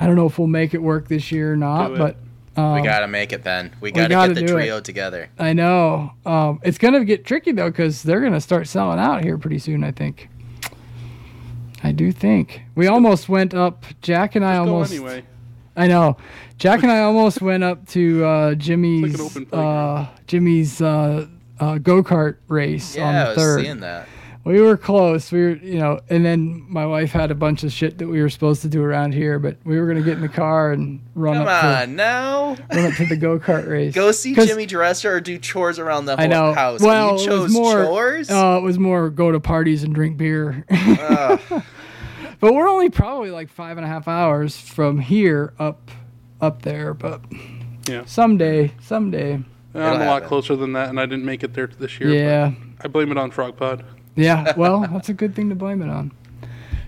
[0.00, 1.98] I don't know if we'll make it work this year or not, Do it.
[1.98, 2.16] but
[2.76, 3.72] we gotta make it, then.
[3.80, 4.60] We gotta, gotta get the do it.
[4.62, 5.28] trio together.
[5.38, 9.36] I know um, it's gonna get tricky though because they're gonna start selling out here
[9.36, 9.84] pretty soon.
[9.84, 10.28] I think.
[11.82, 13.84] I do think we almost went up.
[14.00, 14.92] Jack and I Just go almost.
[14.92, 15.24] anyway.
[15.74, 16.16] I know.
[16.58, 20.06] Jack and I almost went up to uh, Jimmy's open uh.
[20.26, 21.26] Jimmy's uh,
[21.62, 23.60] uh, go kart race on Yeah, the I was third.
[23.64, 24.08] seeing that.
[24.44, 25.30] We were close.
[25.30, 28.20] We were, you know, and then my wife had a bunch of shit that we
[28.20, 31.00] were supposed to do around here, but we were gonna get in the car and
[31.14, 32.56] run Come up on now.
[32.56, 33.94] to run up to the go kart race.
[33.94, 36.46] Go see Jimmy DiResta or do chores around the I know.
[36.46, 36.80] whole house.
[36.80, 37.84] Well, and you it was more.
[37.84, 38.30] chores?
[38.30, 40.64] Uh, it was more go to parties and drink beer.
[42.40, 45.90] but we're only probably like five and a half hours from here up,
[46.40, 46.94] up there.
[46.94, 47.20] But
[47.88, 48.02] Yeah.
[48.06, 49.40] someday, someday,
[49.74, 50.28] I'm a It'll lot happen.
[50.28, 52.10] closer than that, and I didn't make it there this year.
[52.12, 53.84] yeah, but I blame it on Frogpod.
[54.16, 54.52] yeah.
[54.56, 56.12] Well, that's a good thing to blame it on.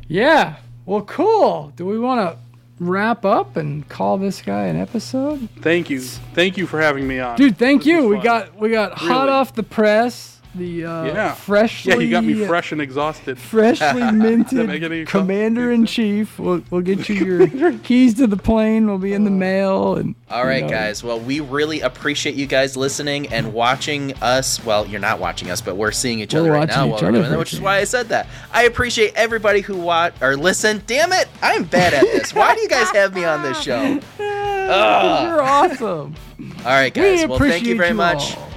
[0.09, 0.57] Yeah.
[0.87, 1.73] Well, cool.
[1.77, 2.39] Do we want to
[2.79, 5.49] wrap up and call this guy an episode?
[5.61, 7.97] Thank you, thank you for having me on, Dude, thank This you.
[8.03, 8.25] was We fun.
[8.25, 9.31] got we got hot Really.
[9.31, 10.34] off the press.
[10.55, 13.39] The uh, yeah, freshly Yeah, you got me fresh and exhausted.
[13.39, 16.39] freshly minted commander in chief.
[16.39, 18.87] We'll, we'll get you your keys to the plane.
[18.87, 19.97] Will be in the mail.
[19.97, 21.03] And All right, you know, guys.
[21.03, 24.65] Well, we really appreciate you guys listening and watching us.
[24.65, 27.03] Well, you're not watching us, but we're seeing each We're other right now each while
[27.03, 28.29] we're doing that, which is why I said that.
[28.53, 30.83] I appreciate everybody who watch or listen.
[30.87, 32.33] Damn it, I'm bad at this.
[32.33, 34.01] Why do you guys have me on this show?
[34.19, 36.15] You're awesome.
[36.59, 37.27] All right, we guys.
[37.27, 38.37] Well, thank you appreciate very much.
[38.37, 38.54] all.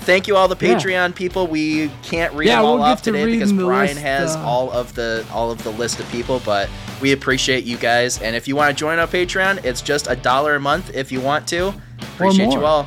[0.00, 0.74] Thank you all the Yeah.
[0.76, 1.46] Patreon people.
[1.46, 4.40] We can't read Yeah, them all we'll off to today because Brian list, has uh,
[4.44, 6.68] all of the all of the list of people, but
[7.00, 8.20] we appreciate you guys.
[8.20, 11.12] And if you want to join our Patreon, it's just a dollar a month if
[11.12, 11.74] you want to.
[12.14, 12.86] Appreciate you all.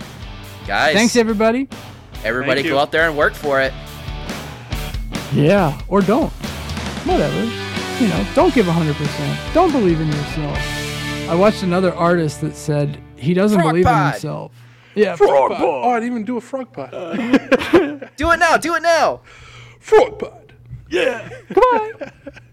[0.67, 1.67] Guys, Thanks everybody.
[2.23, 2.79] everybody Thank go you.
[2.79, 3.73] out there and work for it.
[5.33, 6.31] Yeah, or don't.
[7.05, 7.43] Whatever.
[7.99, 9.53] You know, don't give 100%.
[9.53, 10.57] Don't believe in yourself.
[11.29, 14.51] I watched another artist that said he doesn't Frog believe in himself.
[14.95, 15.59] Yeah, Frogpod.
[15.59, 16.91] Oh, I didn't even do a Frogpod.
[18.15, 18.57] Do it now.
[18.57, 19.21] Do it now.
[19.79, 20.51] Frogpod.
[21.49, 22.11] goodbye.